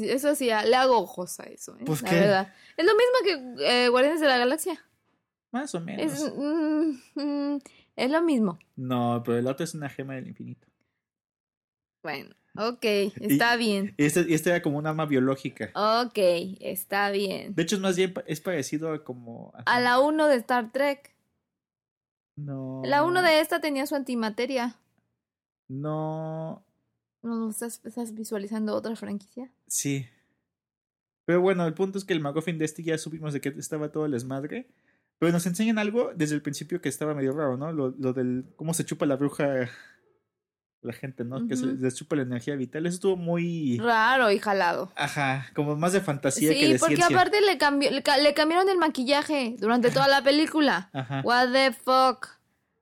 [0.03, 1.83] Eso sí, le hago ojos a eso, ¿eh?
[1.83, 2.15] Pues, la ¿qué?
[2.19, 2.53] verdad.
[2.77, 4.85] Es lo mismo que eh, Guardianes de la Galaxia.
[5.49, 6.13] Más o menos.
[6.13, 7.59] Es, mm, mm,
[7.95, 8.59] es lo mismo.
[8.75, 10.67] No, pero el otro es una gema del infinito.
[12.03, 12.85] Bueno, ok,
[13.21, 13.93] está bien.
[13.97, 15.71] Y este, este era como un arma biológica.
[15.75, 16.17] Ok,
[16.59, 17.55] está bien.
[17.55, 19.51] De hecho, es más bien, es parecido a como...
[19.55, 19.63] ajá.
[19.65, 21.13] A la 1 de Star Trek.
[22.35, 22.81] No.
[22.85, 24.77] La 1 de esta tenía su antimateria.
[25.67, 26.65] No.
[27.21, 29.49] ¿No no estás, estás visualizando otra franquicia?
[29.67, 30.05] Sí.
[31.25, 33.91] Pero bueno, el punto es que el McGuffin de este ya supimos de que estaba
[33.91, 34.67] todo el desmadre.
[35.19, 37.71] Pero nos enseñan algo desde el principio que estaba medio raro, ¿no?
[37.71, 39.69] Lo, lo del cómo se chupa la bruja
[40.83, 41.47] la gente, ¿no?
[41.47, 42.85] Que se les chupa la energía vital.
[42.85, 43.77] Eso estuvo muy...
[43.79, 44.91] Raro y jalado.
[44.95, 47.15] Ajá, como más de fantasía que Sí, de porque ciencia.
[47.15, 50.89] aparte le, cambió, le, le cambiaron el maquillaje durante toda la película.
[50.93, 51.21] Ajá.
[51.23, 52.27] What the fuck.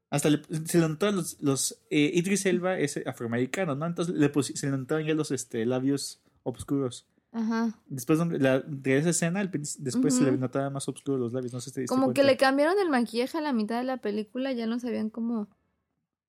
[0.10, 1.42] Hasta le- se le notaron los...
[1.42, 3.86] los eh, Idris Elba es afroamericano, ¿no?
[3.86, 7.06] Entonces le se le notaron ya los este, labios oscuros.
[7.34, 7.72] Ajá.
[7.88, 10.40] Después de, la- de esa escena, prin- después se le Ujú.
[10.42, 11.54] notaban más oscuros los labios.
[11.54, 13.86] No sé si te diste Como que le cambiaron el maquillaje a la mitad de
[13.86, 15.48] la película, ya no sabían cómo.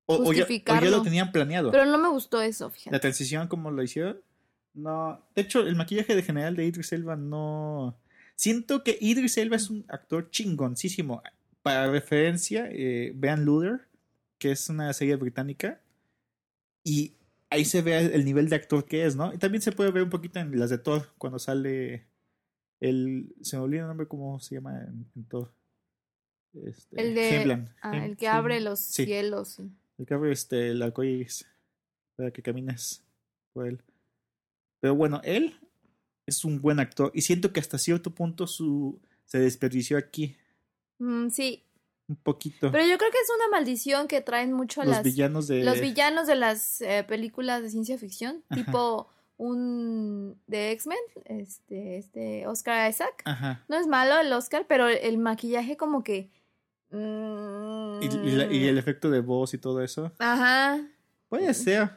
[0.07, 1.71] O, o ya, o ya lo tenían planeado.
[1.71, 2.91] Pero no me gustó eso, fíjate.
[2.91, 4.21] La transición, como lo hicieron.
[4.75, 5.25] No.
[5.35, 7.97] De hecho, el maquillaje de general de Idris Elba no.
[8.35, 11.23] Siento que Idris Elba es un actor chingoncísimo.
[11.63, 13.87] Para referencia, eh, vean Luther,
[14.39, 15.81] que es una serie británica.
[16.83, 17.13] Y
[17.51, 19.33] ahí se ve el nivel de actor que es, ¿no?
[19.33, 22.07] Y también se puede ver un poquito en las de Thor, cuando sale
[22.81, 23.33] el.
[23.43, 25.53] Se me olvida el nombre, ¿cómo se llama en, en Thor?
[26.55, 27.69] Este, El de.
[27.81, 29.05] Ah, el que abre los sí.
[29.05, 29.51] cielos.
[29.51, 29.71] sí.
[30.07, 31.47] El abre este, el arcoíris
[32.17, 33.03] para que camines
[33.53, 33.83] por él.
[34.81, 35.59] Pero bueno, él
[36.27, 40.37] es un buen actor y siento que hasta cierto punto su se desperdició aquí
[40.99, 41.65] Mm, sí.
[42.07, 42.71] un poquito.
[42.71, 45.03] Pero yo creo que es una maldición que traen mucho los las.
[45.03, 48.63] villanos de Los villanos de las eh, películas de ciencia ficción, Ajá.
[48.65, 53.23] tipo un de X-Men, este, este Oscar Isaac.
[53.25, 53.65] Ajá.
[53.69, 56.31] No es malo el Oscar, pero el maquillaje como que...
[56.93, 60.13] mm, Y, y la- y el efecto de voz y todo eso.
[60.19, 60.81] Ajá.
[61.29, 61.91] Puede ser.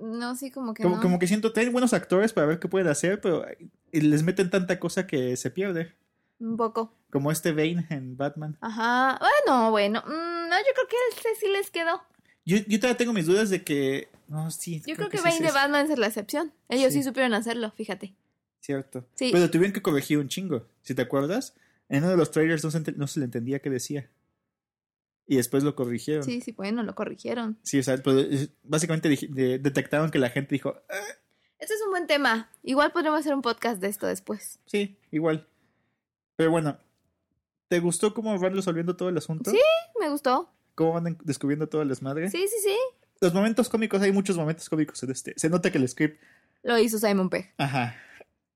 [0.00, 1.02] No, sí, como que Como, no.
[1.02, 3.44] como que siento, traen buenos actores para ver qué pueden hacer, pero
[3.92, 5.92] les meten tanta cosa que se pierde.
[6.40, 6.92] Un poco.
[7.10, 8.56] Como este Bane en Batman.
[8.60, 9.18] Ajá.
[9.20, 10.02] Bueno, bueno.
[10.06, 10.10] mm,
[10.48, 12.02] no, yo creo que ese sí les quedó.
[12.44, 14.08] Yo, yo todavía tengo mis dudas de que.
[14.28, 14.82] No, sí.
[14.86, 16.52] Yo creo, que, sí Bane de Batman es la excepción.
[16.68, 16.98] Ellos sí.
[17.00, 17.04] Sí.
[17.04, 18.14] supieron hacerlo, fíjate.
[18.60, 19.04] Cierto.
[19.14, 19.30] Sí.
[19.32, 20.66] Pero tuvieron que corregir un chingo.
[20.82, 21.54] Si te acuerdas,
[21.88, 24.08] en uno de los trailers no se, no se le entendía qué decía.
[25.26, 26.22] Y después lo corrigieron.
[26.24, 27.58] Sí, sí, bueno, lo corrigieron.
[27.62, 30.94] Sí, o sea, pues, básicamente de- detectaron que la gente dijo, "Ah,
[31.58, 32.50] Este es un buen tema.
[32.62, 34.58] Igual podremos hacer un podcast de esto después.
[34.66, 35.48] sí, igual.
[36.36, 36.76] Pero bueno,
[37.68, 39.50] ¿te gustó cómo van resolviendo todo el asunto?
[39.50, 39.58] Sí.
[40.00, 40.50] Me gustó.
[40.74, 42.28] ¿Cómo van en- descubriendo todo el desmadre?
[42.30, 42.76] Sí, sí, sí.
[43.20, 45.32] Los momentos cómicos, hay muchos momentos cómicos en este.
[45.36, 46.20] Se nota que el script
[46.64, 47.54] Lo hizo Simon Pegg.
[47.58, 47.94] Ajá.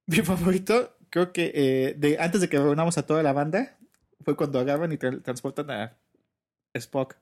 [0.07, 3.79] Mi favorito, creo que eh, de, antes de que reunamos a toda la banda,
[4.25, 5.97] fue cuando agarran y tra- transportan a
[6.75, 7.17] Spock.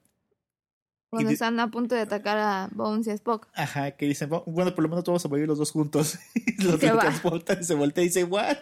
[1.10, 3.48] Cuando están a punto de atacar a Bones y a Spock.
[3.54, 6.18] Ajá, que dicen, "Bu- bueno, por lo menos vamos a morir los dos juntos.
[6.34, 8.56] y los se transportan y se voltea y dice, ¿what?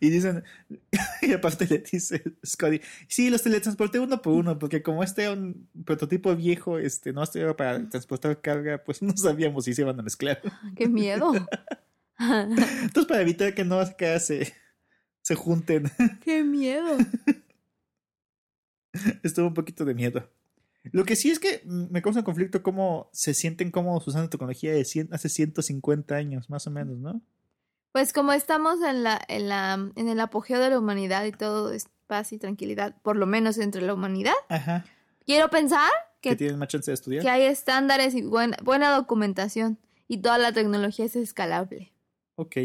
[0.00, 0.42] Y dicen,
[1.22, 5.32] y aparte le dice Scotty, sí, los teletransporté uno por uno, porque como este era
[5.32, 9.98] un prototipo viejo, este, no era para transportar carga, pues no sabíamos si se iban
[10.00, 10.40] a mezclar.
[10.74, 11.32] ¡Qué miedo!
[12.18, 13.80] Entonces, para evitar que no
[14.18, 14.54] se,
[15.22, 15.90] se junten,
[16.22, 16.96] ¡Qué miedo!
[19.22, 20.28] estuvo un poquito de miedo.
[20.92, 24.84] Lo que sí es que me causa conflicto cómo se sienten cómodos usando tecnología de
[24.84, 27.20] 100 hace 150 años, más o menos, ¿no?
[27.92, 31.72] Pues como estamos en la, en la, en el apogeo de la humanidad y todo
[31.72, 34.84] es paz y tranquilidad, por lo menos entre la humanidad, Ajá.
[35.26, 35.90] quiero pensar
[36.22, 37.22] Que que, tienen más chance de estudiar.
[37.22, 41.92] que hay estándares y buena, buena documentación y toda la tecnología es escalable,
[42.36, 42.56] Ok.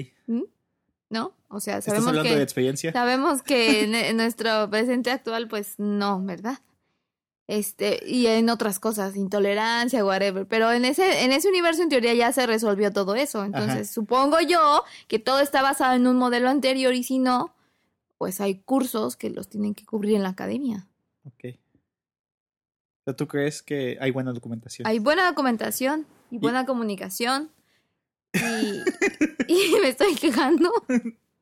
[1.10, 1.34] ¿No?
[1.50, 2.92] O sea, ¿Estás sabemos que de experiencia?
[2.92, 6.60] sabemos que en, nuestro presente actual, pues no, ¿verdad?
[7.48, 10.48] Este, y en otras cosas, intolerancia, whatever.
[10.48, 13.46] Pero en ese, en ese universo, en teoría, ya se resolvió todo eso.
[13.46, 13.86] Entonces, Ajá.
[13.86, 17.54] supongo yo que todo está basado en un modelo anterior, y si no,
[18.18, 20.88] pues hay cursos que los tienen que cubrir en la academia.
[21.24, 21.56] Ok.
[23.14, 24.88] ¿tú crees que hay buena documentación?
[24.88, 27.52] Hay buena documentación y buena comunicación.
[29.48, 30.72] Y, y me estoy quejando.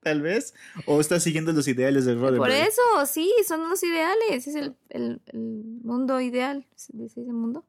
[0.01, 0.53] Tal vez.
[0.85, 2.39] ¿O estás siguiendo los ideales de Roddenberry?
[2.39, 4.47] Por eso, sí, son los ideales.
[4.47, 6.67] Es el, el, el mundo ideal.
[6.75, 7.65] ¿Se dice ese mundo?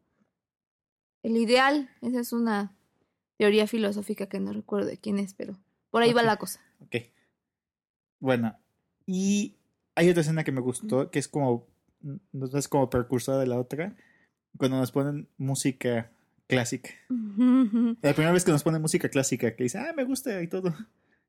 [1.22, 1.90] El ideal.
[2.02, 2.76] Esa es una
[3.38, 5.56] teoría filosófica que no recuerdo de quién es, pero
[5.90, 6.60] por ahí va la cosa.
[6.80, 6.96] Ok.
[8.20, 8.58] Bueno,
[9.06, 9.56] y
[9.94, 11.66] hay otra escena que me gustó, que es como,
[12.00, 13.96] no es como precursora de la otra,
[14.56, 16.10] cuando nos ponen música
[16.46, 16.90] clásica.
[17.08, 20.74] La primera vez que nos ponen música clásica, que dice, ah, me gusta y todo.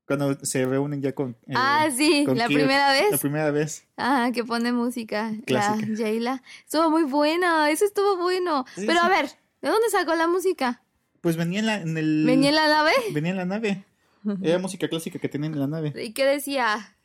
[0.06, 1.36] Cuando se reúnen ya con...
[1.48, 3.10] eh, ah, sí, con la Kirk, primera vez.
[3.10, 3.86] La primera vez.
[3.96, 5.32] Ah, que pone música.
[5.46, 5.84] Clásica.
[5.86, 6.42] La Jayla.
[6.64, 8.64] Estuvo muy buena, eso estuvo bueno.
[8.76, 9.06] Sí, Pero sí.
[9.06, 9.26] a ver,
[9.62, 10.82] ¿de dónde sacó la música?
[11.20, 12.24] Pues venía en, la, en el...
[12.24, 12.92] ¿Venía en la nave?
[13.12, 13.84] venía en la nave.
[14.42, 15.92] Era música clásica que tenían en la nave.
[16.00, 16.96] ¿Y qué decía?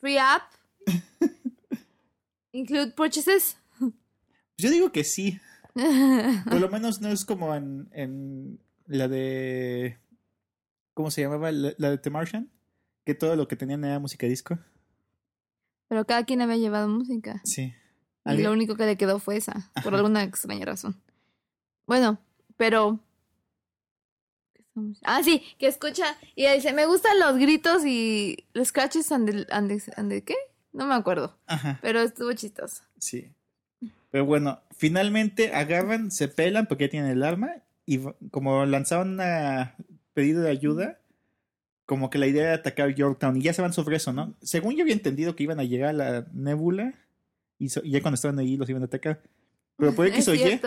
[0.00, 0.42] Free app.
[2.52, 3.56] Include purchases.
[4.58, 5.40] Yo digo que sí.
[6.44, 9.98] Por lo menos no es como en, en la de...
[10.94, 11.50] ¿Cómo se llamaba?
[11.52, 12.50] La, la de The Martian.
[13.04, 14.58] Que todo lo que tenían era música disco.
[15.88, 17.40] Pero cada quien había llevado música.
[17.44, 17.74] Sí.
[18.26, 19.96] Y lo único que le quedó fue esa, por Ajá.
[19.96, 20.98] alguna extraña razón.
[21.86, 22.18] Bueno,
[22.56, 23.00] pero...
[24.54, 28.68] ¿qué estamos- Ah, sí, que escucha y ella dice, me gustan los gritos y los
[28.68, 30.36] scratches and the, and the- and the- ¿qué?
[30.72, 31.78] No me acuerdo, Ajá.
[31.82, 32.82] pero estuvo chistoso.
[32.98, 33.34] Sí.
[34.14, 37.98] Pero bueno, finalmente agarran, se pelan porque ya tienen el arma y
[38.30, 39.66] como lanzaron un
[40.12, 41.00] pedido de ayuda,
[41.84, 44.36] como que la idea era atacar Yorktown y ya se van sobre eso, ¿no?
[44.40, 46.94] Según yo había entendido que iban a llegar a la nébula
[47.58, 49.20] y, so- y ya cuando estaban ahí los iban a atacar.
[49.78, 50.60] Pero por X o Y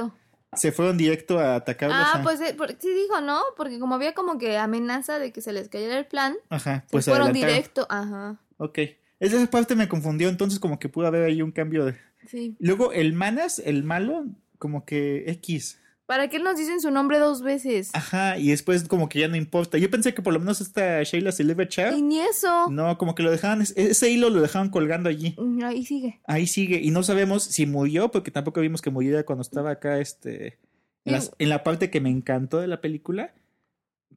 [0.51, 1.97] se fueron directo a atacarlos.
[2.01, 3.39] Ah, a- pues eh, sí dijo, ¿no?
[3.55, 7.05] Porque como había como que amenaza de que se les cayera el plan, Ajá, pues
[7.05, 7.55] pues fueron adelantaron.
[7.55, 8.79] directo, ajá, Ok.
[9.21, 11.95] Esa parte me confundió, entonces como que pudo haber ahí un cambio de...
[12.25, 12.55] sí.
[12.59, 14.25] Luego el Manas, el malo,
[14.57, 15.79] como que X.
[16.05, 17.89] ¿Para qué nos dicen su nombre dos veces?
[17.93, 19.77] Ajá, y después como que ya no importa.
[19.77, 21.93] Yo pensé que por lo menos esta Sheila se le iba a echar.
[21.93, 22.69] Y ni eso.
[22.69, 25.35] No, como que lo dejaban, es- ese hilo lo dejaban colgando allí.
[25.37, 26.21] Mm, Ahí sigue.
[26.25, 29.99] Ahí sigue, y no sabemos si murió, porque tampoco vimos que muriera cuando estaba acá,
[29.99, 30.57] este,
[31.03, 33.33] en, las- en la parte que me encantó de la película.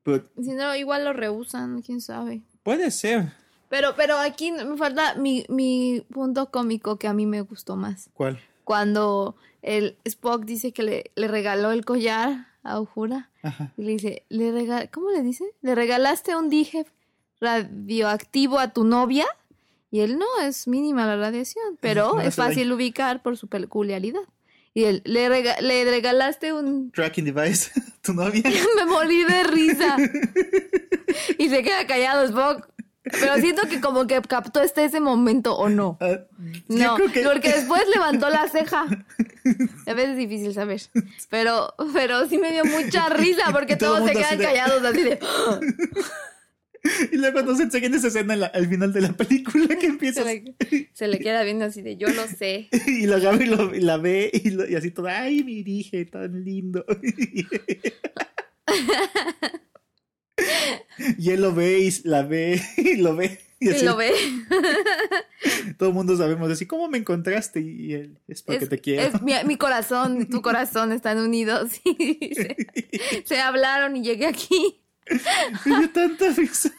[0.05, 2.43] Pero Si no, igual lo rehusan, quién sabe.
[2.63, 3.33] puede ser.
[3.71, 8.11] Pero, pero aquí me falta mi, mi punto cómico que a mí me gustó más.
[8.13, 8.39] ¿Cuál?
[8.65, 13.31] Cuando el Spock dice que le, le regaló el collar a Uhura.
[13.43, 13.73] Ajá.
[13.79, 15.45] Y le dice, le rega- ¿cómo le dice?
[15.63, 16.85] ¿Le regalaste un dije
[17.41, 19.27] radioactivo a tu novia?
[19.91, 24.21] Y él no, es mínima la radiación, pero No es fácil ubicar por su peculiaridad.
[24.73, 26.93] Y él, le, rega- le regalaste un...
[26.93, 27.71] Tracking device,
[28.03, 28.43] tu novia.
[28.77, 29.97] Me morí de risa.
[31.39, 32.69] y se queda callado Spock.
[33.03, 35.97] Pero siento que como que captó este ese momento o no.
[36.01, 36.21] Ah,
[36.69, 38.83] No, que- porque después levantó la ceja.
[39.87, 40.83] A veces es difícil saber.
[41.31, 45.03] Pero, pero sí me dio mucha risa porque todo todos se quedan de- callados así
[45.03, 45.19] de...
[47.13, 50.23] Y luego nos enseñan esa escena en la- al final de la película que empieza.
[50.25, 50.35] Se
[50.71, 52.71] le, se le queda viendo así de yo lo sé.
[52.87, 55.63] Y la agarra y, lo- y la ve y, lo- y así todo, ay, mi
[55.63, 56.85] dije, tan lindo.
[61.19, 63.41] Y él lo ve y la ve y lo ve.
[63.63, 64.13] Y Y así, lo ve.
[65.79, 67.61] todo el mundo sabemos así, ¿cómo me encontraste?
[67.61, 69.03] Y él, es porque Es, te quiero.
[69.17, 71.73] es mi, mi corazón, tu corazón están unidos.
[71.85, 72.57] Y se,
[73.25, 74.81] se hablaron y llegué aquí.
[75.67, 76.71] Me dio tanta risa.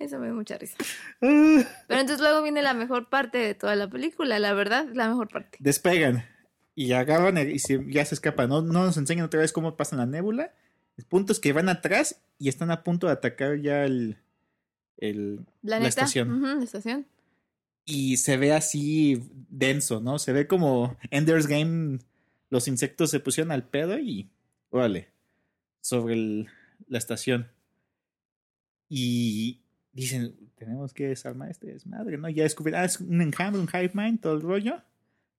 [0.00, 0.76] Eso me dio mucha risa.
[1.20, 5.28] Pero entonces luego viene la mejor parte de toda la película, la verdad, la mejor
[5.28, 5.58] parte.
[5.60, 6.24] Despegan
[6.74, 8.48] y agarran y se- ya se escapan.
[8.48, 10.52] No, no nos enseñan otra vez cómo pasan la nébula.
[11.00, 14.18] El punto es que van atrás y están a punto de atacar ya el,
[14.98, 16.30] el, La, estación.
[16.30, 17.06] Ujú, la estación.
[17.86, 20.18] y se ve así denso, ¿no?
[20.18, 22.00] Se ve como Ender's Game,
[22.50, 24.28] los insectos se pusieron al pedo y
[24.68, 25.08] órale,
[25.80, 26.48] sobre el-
[26.86, 27.48] la estación.
[28.90, 29.60] Y
[29.92, 32.28] dicen, tenemos que desarmar este desmadre, ¿no?
[32.28, 34.82] Ya descubrieron, ah, es un enjambre, un hive mind, todo el rollo.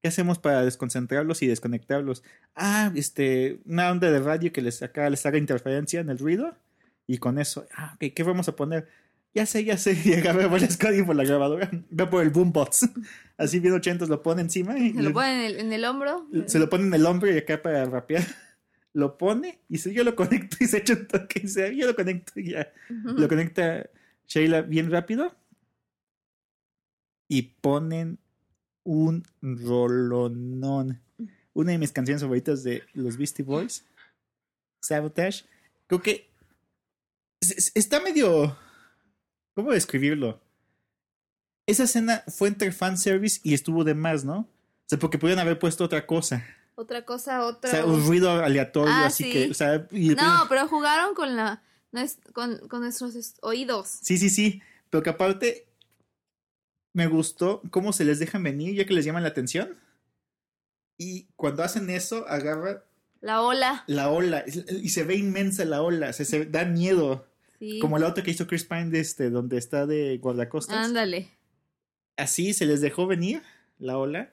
[0.01, 2.23] ¿Qué hacemos para desconcentrarlos y desconectarlos?
[2.55, 6.55] Ah, este, una onda de radio que les, acá les haga interferencia en el ruido.
[7.05, 8.87] Y con eso, ah, ok, ¿qué vamos a poner?
[9.33, 9.95] Ya sé, ya sé.
[10.05, 11.69] Y agarra varias códigos por la grabadora.
[11.97, 12.89] Va por el boombox.
[13.37, 14.77] Así bien ochentos lo pone encima.
[14.77, 16.27] Y Se lo pone en el, en el hombro.
[16.47, 18.23] se lo pone en el hombro y acá para rapear.
[18.93, 21.87] Lo pone y si yo lo conecto y se echa un toque y se, yo
[21.87, 22.73] lo conecto y ya.
[22.89, 23.89] Lo conecta
[24.27, 25.33] Sheila bien rápido.
[27.29, 28.19] Y ponen
[28.83, 31.01] un rolonón.
[31.53, 33.85] Una de mis canciones favoritas de los Beastie Boys.
[34.81, 35.45] Sabotage.
[35.87, 36.29] Creo que
[37.41, 38.57] es- es- está medio...
[39.53, 40.39] ¿Cómo describirlo?
[41.67, 44.39] Esa escena fue entre fanservice y estuvo de más, ¿no?
[44.39, 44.47] O
[44.87, 46.45] sea, porque pudieron haber puesto otra cosa.
[46.75, 47.69] Otra cosa, O otra.
[47.69, 49.31] sea, un ruido aleatorio, Ah, así sí.
[49.31, 51.61] que, o sea, y- No, pero jugaron con la
[52.33, 53.89] con, con nuestros est- oídos.
[54.01, 54.61] Sí, sí, sí.
[54.89, 55.67] Pero que aparte
[56.93, 59.77] me gustó cómo se les dejan venir, ya que les llaman la atención.
[60.97, 62.79] Y cuando hacen eso, agarran
[63.21, 63.83] La ola.
[63.87, 67.27] la ola y se ve inmensa la ola, se, se da miedo.
[67.59, 67.79] Sí.
[67.79, 70.77] Como la otra que hizo Chris Pine de este, donde está de guardacostas.
[70.77, 71.29] Ándale.
[72.17, 73.41] Así se les dejó venir
[73.79, 74.31] la ola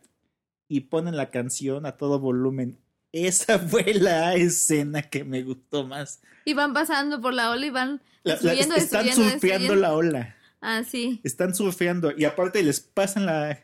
[0.69, 2.79] y ponen la canción a todo volumen.
[3.13, 6.21] Esa fue la escena que me gustó más.
[6.45, 9.95] Y van pasando por la ola y van La- la- subiendo, están subiendo, surfeando la
[9.95, 10.35] ola.
[10.61, 11.21] Ah, sí.
[11.25, 13.61] Están surfeando y aparte les pasan la,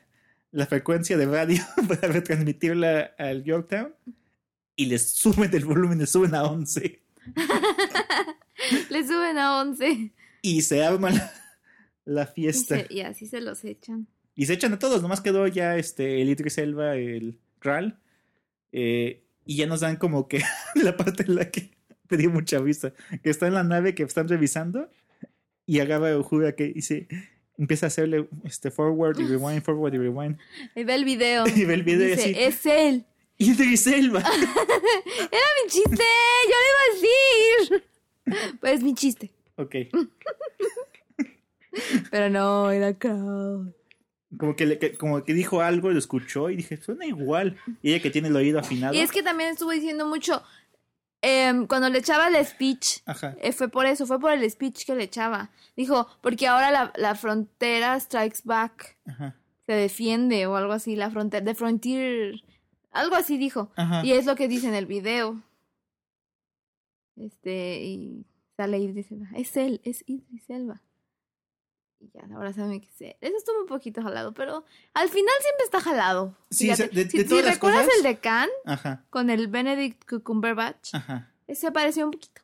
[0.53, 3.95] la frecuencia de radio para retransmitirla al Yorktown
[4.77, 7.01] y les suben el volumen, les suben a 11
[8.91, 10.13] Le suben a 11.
[10.43, 11.33] y se arma la,
[12.05, 12.77] la Y, fiesta.
[12.79, 14.07] se- y así se los echan.
[14.37, 17.99] Y se echan a todos, nomás quedó ya este, el Idris Elba, el Kral,
[18.73, 20.43] eh, y ya nos dan como que
[20.75, 21.71] la parte en la que
[22.11, 24.91] dio mucha vista, que está en la nave que están revisando
[25.67, 27.09] y agarra Uhura que dice,
[27.59, 30.39] empieza a hacerle este forward y rewind, forward y rewind,
[30.75, 31.45] Y ve el video.
[31.55, 33.05] y ve el video y Dice, así, es él.
[33.39, 34.21] Idris Elba.
[34.21, 36.05] Era mi chiste.
[36.47, 37.85] Yo lo iba a decir.
[38.61, 39.33] Pues mi chiste.
[39.57, 39.75] ok,
[42.11, 43.75] Pero no, era Carl.
[44.39, 47.57] como que, le- que- como que dijo algo, lo escuchó y dije, suena igual.
[47.83, 48.95] Y ella que tiene el oído afinado.
[48.95, 50.43] Y es que también estuvo diciendo mucho.
[51.25, 53.35] Em, cuando le echaba el speech, Ajá.
[53.41, 55.51] eh, fue por eso, fue por el speech que le echaba.
[55.77, 59.35] Dijo, porque ahora la, la frontera strikes back, Ajá.
[59.67, 62.35] se defiende o algo así, la frontera, de frontier,
[62.93, 63.71] algo así dijo.
[63.77, 64.05] Ajá.
[64.05, 65.43] Y es lo que dice en el video.
[67.17, 69.29] Este, y sale Idris Elba.
[69.35, 70.83] Es él, es Idris Elba.
[72.05, 73.17] Y ya, ahora saben que es él.
[73.21, 76.37] Eso estuvo un poquito jalado, pero al final siempre está jalado.
[76.51, 76.89] Sí, Fíjate.
[76.89, 79.05] de- si de si todas las recuerdas cosas- el de Khan Ajá.
[79.11, 81.31] con el Benedict Cumberbatch, Ajá.
[81.47, 82.43] ese pareció un poquito.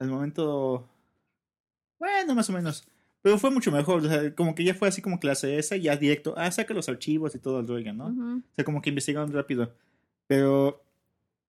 [0.00, 0.88] al momento.
[1.98, 2.86] Bueno, más o menos.
[3.22, 4.04] Pero fue mucho mejor.
[4.04, 6.34] O sea, como que ya fue así como clase esa, ya directo.
[6.36, 8.06] Ah, saca los archivos y todo el rollo, ¿no?
[8.08, 9.72] O sea, como que investigaron rápido.
[10.26, 10.82] Pero.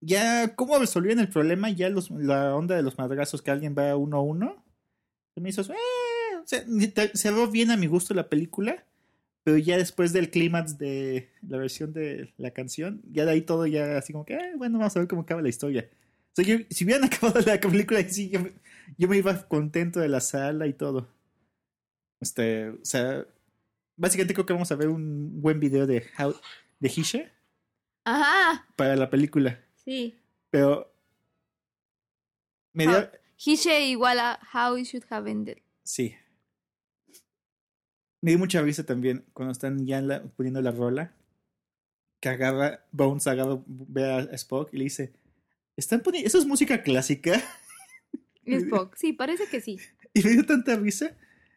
[0.02, 1.70] Ya, ¿cómo resolvieron el problema?
[1.72, 4.64] Ya los, la onda de los madrazos que alguien va uno a uno.
[5.34, 5.62] Se me hizo.
[5.64, 5.76] Eh,
[6.46, 8.84] te- cerró bien a mi gusto la película.
[9.44, 13.68] Pero ya después del clímax de la versión de la canción, ya de ahí todo
[13.68, 15.88] ya así como que, eh, bueno, vamos a ver cómo acaba la historia.
[16.32, 17.04] O sea, yo- si hubieran
[17.34, 18.54] acabado la película sí, yo, me-
[18.98, 21.08] yo me iba contento de la sala y todo.
[22.20, 23.24] Este, o sea,
[23.98, 26.34] básicamente creo que vamos a ver un buen video de How,
[26.80, 27.30] de Hishe
[28.04, 29.60] Ajá, para la película.
[29.84, 30.16] sí.
[30.50, 30.92] Pero
[32.74, 35.58] me dio, How- Hishe igual a How It Should Have Ended.
[35.84, 36.16] sí.
[38.26, 41.14] Me dio mucha risa también cuando están ya la- poniendo la rola.
[42.20, 45.14] Que agarra, Bones agarra, ve a Spock y le dice,
[45.78, 47.40] ¿están poniendo, eso es música clásica?
[48.44, 49.78] Spock, sí, parece que sí.
[50.16, 51.16] Y me dio tanta risa.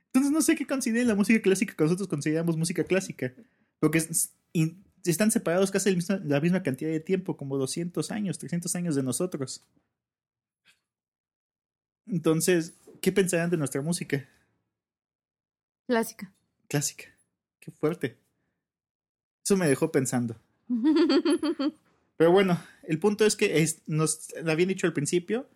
[0.08, 3.32] Entonces no sé qué consideren la música clásica que nosotros consideramos música clásica.
[3.80, 8.36] Porque es- y están separados casi mismo- la misma cantidad de tiempo, como 200 años,
[8.38, 9.64] 300 años de nosotros.
[12.06, 14.28] Entonces, ¿qué pensarán de nuestra música
[15.86, 16.34] Clásica.
[16.68, 17.04] Clásica?
[17.60, 18.16] Qué fuerte.
[19.44, 20.36] Eso me dejó pensando.
[22.16, 25.48] Pero bueno, el punto es que es- nos lo habían dicho al principio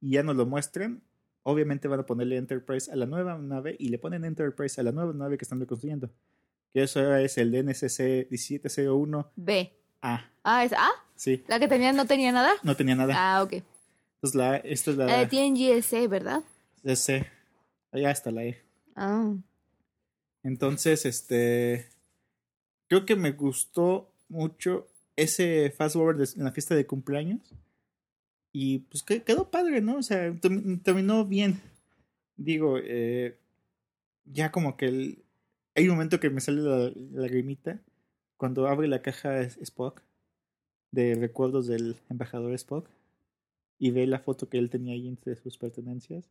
[0.00, 1.02] y ya nos lo muestran.
[1.42, 4.92] Obviamente van a ponerle Enterprise a la nueva nave y le ponen Enterprise a la
[4.92, 6.10] nueva nave que están reconstruyendo.
[6.72, 9.26] Que eso es el DNCC 1701A.
[9.36, 9.72] B.
[10.02, 10.88] Ah, ¿es A?
[11.16, 12.52] Sí, ¿La que tenía no tenía nada?
[12.62, 13.14] no tenía nada.
[13.16, 13.54] Ah, ok.
[14.16, 16.42] Entonces la, esta es la La de TNGSA, ¿verdad?
[16.82, 17.26] DC.
[17.92, 18.62] Allá está la E.
[18.94, 19.32] Ah.
[20.42, 21.86] Entonces, este.
[22.88, 27.40] Creo que me gustó mucho ese fast forward en la fiesta de cumpleaños.
[28.52, 29.98] Y pues que- quedó padre, ¿no?
[29.98, 31.60] O sea, term- terminó bien.
[32.36, 33.36] digo, eh,
[34.24, 35.22] ya como que el,
[35.74, 37.78] hay un momento que me sale la, la lagrimita
[38.38, 40.00] cuando abre la caja Spock
[40.90, 42.88] de recuerdos del embajador Spock
[43.78, 46.24] y ve la foto que él tenía ahí entre sus pertenencias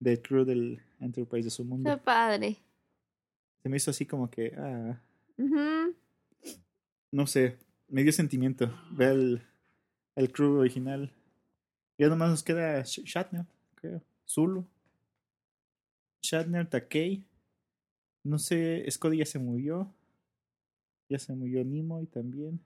[0.00, 1.98] del crew del Enterprise de su Qué mundo.
[2.02, 2.56] padre.
[3.62, 4.98] Se me hizo así como que, ah,
[7.12, 7.58] no sé,
[7.88, 9.42] me dio sentimiento ver el,
[10.16, 11.12] el crew original.
[11.98, 13.44] Ya nomás nos queda Sh- Shatner,
[13.74, 14.00] creo.
[14.26, 14.64] Zulu.
[16.22, 17.24] Shatner, Takei.
[18.24, 19.92] No sé, Scotty ya se murió.
[21.08, 22.60] Ya se murió Nimoy también.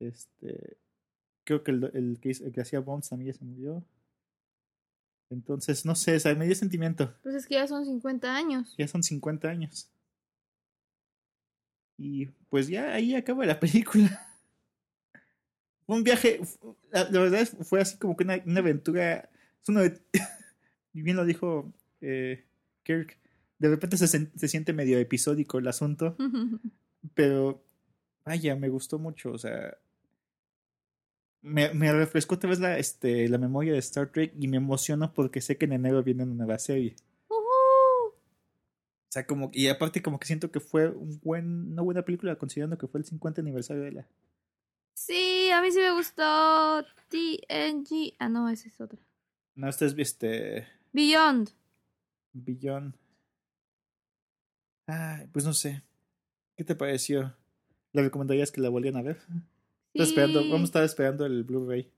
[0.00, 0.76] Este.
[1.44, 3.84] Creo que el, el que, hizo- el que hacía Bones también ya se murió.
[5.30, 7.14] Entonces, no sé, o sea, me dio sentimiento.
[7.22, 8.74] Pues es que ya son 50 años.
[8.78, 9.90] Ya son 50 años.
[11.98, 14.22] Y pues ya ahí acaba la película.
[15.86, 16.40] Fue un viaje,
[16.90, 19.28] la, la verdad es- fue así como que una, una aventura.
[19.62, 19.82] Es una,
[20.92, 22.44] y bien lo dijo eh,
[22.82, 23.16] Kirk.
[23.58, 26.16] De repente se, se siente medio episódico el asunto,
[27.14, 27.64] pero
[28.24, 29.32] vaya, me gustó mucho.
[29.32, 29.76] O sea,
[31.46, 35.14] me, me refrescó otra vez la, este, la memoria de Star Trek y me emociono
[35.14, 36.96] porque sé que en enero viene una nueva serie.
[37.28, 38.08] Ujú.
[38.08, 38.12] O
[39.08, 42.76] sea, como, y aparte como que siento que fue un buen, una buena película considerando
[42.76, 44.08] que fue el 50 aniversario de la...
[44.94, 48.14] Sí, a mí sí me gustó TNG.
[48.18, 48.98] Ah, no, esa es otra.
[49.54, 50.66] No, esta es este...
[50.92, 51.50] Beyond.
[52.32, 52.92] Beyond.
[54.88, 55.82] Ay, pues no sé.
[56.56, 57.36] ¿Qué te pareció?
[57.92, 59.18] ¿Le recomendarías que la volvieran a ver?
[60.02, 61.90] Esperando, vamos a estar esperando el Blu-ray.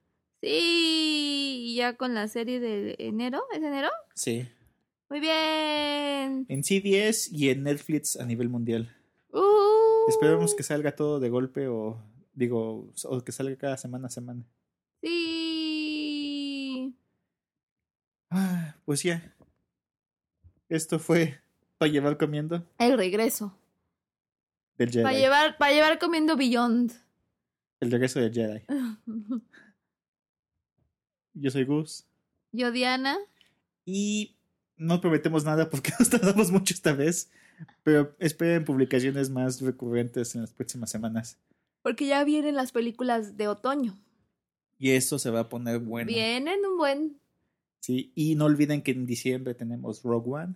[0.43, 3.43] Sí, ya con la serie de enero.
[3.53, 3.89] ¿Es enero?
[4.15, 4.49] Sí.
[5.11, 6.47] Muy bien.
[6.49, 8.95] En CBS y en Netflix a nivel mundial.
[9.33, 11.99] Uh, Esperemos que salga todo de golpe o
[12.35, 14.45] digo, o que salga cada semana a semana.
[15.03, 16.95] Sí.
[18.31, 19.35] Ah, pues ya.
[20.69, 21.41] Esto fue
[21.79, 23.57] para llevar comiendo El regreso.
[24.77, 25.03] del Jedi.
[25.03, 26.93] Para llevar, para llevar comiendo Beyond.
[27.81, 28.63] El regreso del Jedi.
[31.35, 32.05] Yo soy Gus.
[32.53, 33.17] Yo, Diana.
[33.85, 34.35] Y
[34.77, 37.31] no prometemos nada porque nos tardamos mucho esta vez.
[37.83, 41.39] Pero esperen publicaciones más recurrentes en las próximas semanas.
[41.83, 43.99] Porque ya vienen las películas de otoño.
[44.79, 46.07] Y eso se va a poner bueno.
[46.07, 47.21] Vienen un buen.
[47.81, 50.55] Sí, y no olviden que en diciembre tenemos Rogue One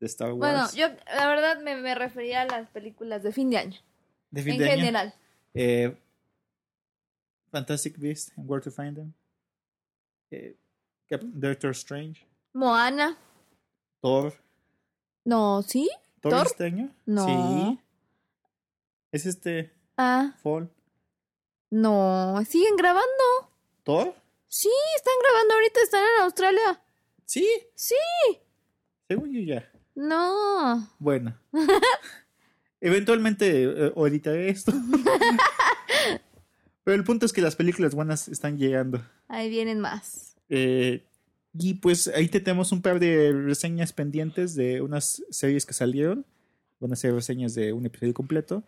[0.00, 0.38] de Star Wars.
[0.38, 3.78] Bueno, yo la verdad me, me refería a las películas de fin de año.
[4.30, 4.76] de fin en de año.
[4.76, 5.14] general.
[5.54, 5.96] Eh,
[7.50, 9.14] Fantastic Beasts and Where to Find Them.
[10.30, 10.54] Eh,
[11.10, 12.26] Doctor Strange.
[12.52, 13.16] Moana.
[14.02, 14.32] Thor.
[15.24, 15.88] No, ¿sí?
[16.20, 16.46] ¿Thor, ¿Thor?
[16.46, 16.94] este año?
[17.06, 17.26] No.
[17.26, 17.78] Sí.
[19.12, 20.70] Es este Ah, Fall.
[21.70, 22.40] no.
[22.48, 23.24] ¿Siguen grabando?
[23.84, 24.14] ¿Thor?
[24.48, 26.82] Sí, están grabando ahorita, están en Australia.
[27.24, 27.46] Sí.
[27.74, 27.94] Sí.
[29.08, 29.70] Según yo ya.
[29.94, 30.88] No.
[30.98, 31.36] Bueno.
[32.80, 34.72] Eventualmente eh, editaré esto.
[36.88, 39.04] Pero el punto es que las películas buenas están llegando.
[39.28, 40.34] Ahí vienen más.
[40.48, 41.04] Eh,
[41.52, 46.24] y pues ahí te tenemos un par de reseñas pendientes de unas series que salieron.
[46.80, 48.64] Van a ser reseñas de un episodio completo.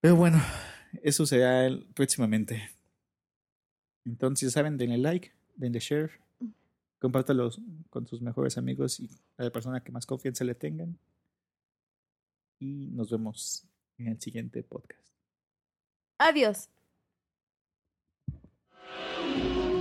[0.00, 0.40] Pero bueno,
[1.02, 2.70] eso será el- próximamente.
[4.04, 6.12] Entonces, saben, denle like, denle share,
[7.00, 7.50] compártalo
[7.90, 10.96] con sus mejores amigos y a la persona que más confianza le tengan.
[12.60, 13.66] Y nos vemos
[13.98, 15.02] en el siguiente podcast.
[16.18, 16.68] Adiós.
[19.38, 19.75] Thank you.